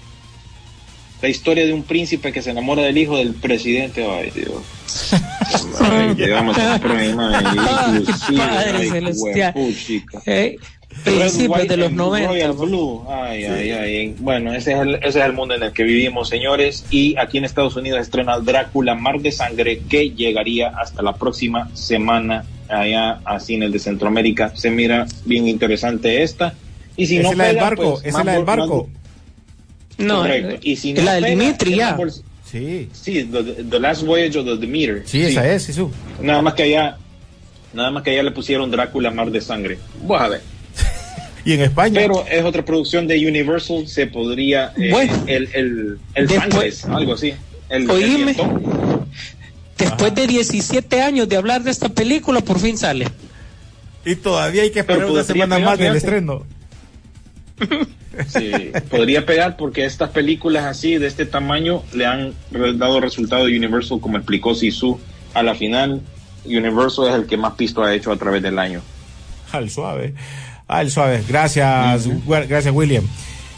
[1.22, 4.06] la historia de un príncipe que se enamora del hijo del presidente.
[4.06, 4.62] Ay, Dios.
[5.80, 7.38] Ay, llegamos al problema.
[7.38, 9.54] Ay, inclusive, Padre ay, celestial.
[11.04, 12.28] Principios white de los and 90.
[12.28, 13.04] Royal Blue.
[13.08, 14.14] Ay, ay, ay.
[14.18, 16.84] Bueno, ese es, el, ese es el mundo en el que vivimos, señores.
[16.90, 21.70] Y aquí en Estados Unidos estrena Drácula, Mar de Sangre, que llegaría hasta la próxima
[21.74, 24.52] semana allá a cines de Centroamérica.
[24.56, 26.54] Se mira bien interesante esta.
[26.96, 28.88] Y si Esa no es la del pega, barco, pues, es la del barco.
[29.98, 30.50] No, correcto.
[30.56, 31.96] eh, Y si es no la del pega, Dimitri es ya.
[32.44, 32.88] Sí.
[32.92, 35.02] Sí, the, the Last Voyage of the Demeter.
[35.04, 35.68] Sí, esa es.
[36.22, 36.96] Nada más que allá,
[37.74, 39.78] nada más que allá le pusieron Drácula, Mar de Sangre.
[40.02, 40.40] Vos a ver.
[41.46, 41.94] Y en España.
[42.00, 44.72] Pero es otra producción de Universal, se podría.
[44.76, 45.12] eh, Bueno.
[45.28, 47.32] el, el, el Después- algo así.
[47.68, 48.36] El, Oíme.
[49.78, 53.06] Después de 17 años de hablar de esta película, por fin sale.
[54.04, 56.44] Y todavía hay que esperar una semana pegar, más del estreno.
[58.28, 58.50] Sí,
[58.90, 62.32] podría pegar porque estas películas así, de este tamaño, le han
[62.78, 64.98] dado resultado a Universal, como explicó Sisu
[65.34, 66.00] a la final.
[66.44, 68.80] Universal es el que más pisto ha hecho a través del año.
[69.52, 70.14] Al suave.
[70.68, 71.22] Al suave.
[71.28, 73.04] Gracias, gracias William.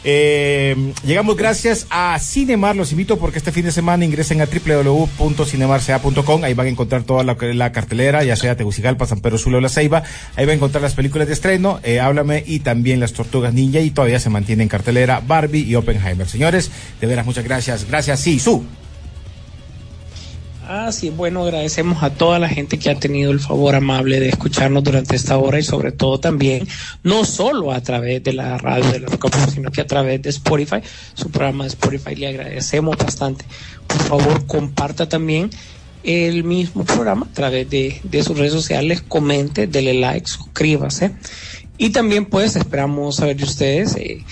[0.03, 2.75] Eh, llegamos gracias a Cinemar.
[2.75, 6.43] Los invito porque este fin de semana ingresen a www.cinemarca.com.
[6.43, 9.61] Ahí van a encontrar toda la, la cartelera, ya sea Tegucigalpa, San Pedro Sula o
[9.61, 10.03] La Ceiba.
[10.35, 13.79] Ahí van a encontrar las películas de estreno, eh, Háblame y también las Tortugas Ninja.
[13.79, 16.27] Y todavía se mantiene en cartelera Barbie y Oppenheimer.
[16.27, 17.85] Señores, de veras, muchas gracias.
[17.87, 18.63] Gracias, sí, su.
[20.71, 24.29] Ah, sí, bueno, agradecemos a toda la gente que ha tenido el favor amable de
[24.29, 26.67] escucharnos durante esta hora y sobre todo también,
[27.01, 30.29] no solo a través de la radio de la Roca sino que a través de
[30.29, 30.77] Spotify,
[31.15, 33.45] su programa de Spotify, le agradecemos bastante.
[33.87, 35.49] Por favor, comparta también
[36.03, 41.15] el mismo programa a través de, de sus redes sociales, comente, dele like, suscríbase.
[41.79, 43.95] Y también pues esperamos saber de ustedes.
[43.95, 44.23] eh,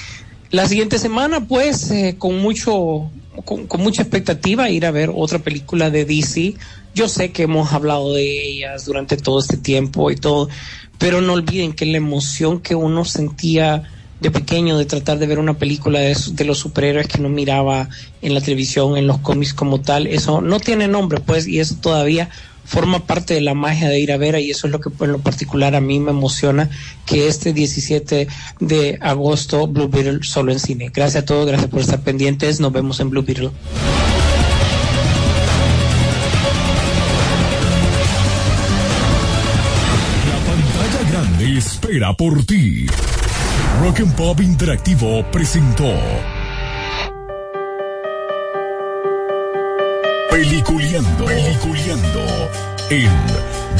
[0.51, 3.09] la siguiente semana pues eh, con mucho
[3.45, 6.55] con, mucha expectativa ir a ver otra película de DC.
[6.93, 10.49] Yo sé que hemos hablado de ellas durante todo este tiempo y todo,
[10.97, 13.83] pero no olviden que la emoción que uno sentía
[14.19, 17.87] de pequeño de tratar de ver una película de, de, los superhéroes que no miraba
[18.23, 21.75] en la televisión, en los cómics como tal, eso no tiene nombre, pues, y eso
[21.79, 22.29] todavía
[22.67, 25.11] forma parte de la magia de ir a ver y eso es lo que en
[25.11, 26.69] lo particular a mí me emociona
[27.05, 28.27] que este 17
[28.59, 30.91] de agosto Blue Beetle solo en cine.
[30.93, 33.51] Gracias a todos, gracias por estar pendientes, nos vemos en Blue Beetle.
[41.57, 42.85] espera por ti.
[43.81, 45.91] Rock and Pop Interactivo presentó
[50.37, 52.51] Peliculeando, Peliculeando
[52.91, 53.09] en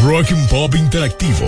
[0.03, 1.45] Rock and Pop Interactivo.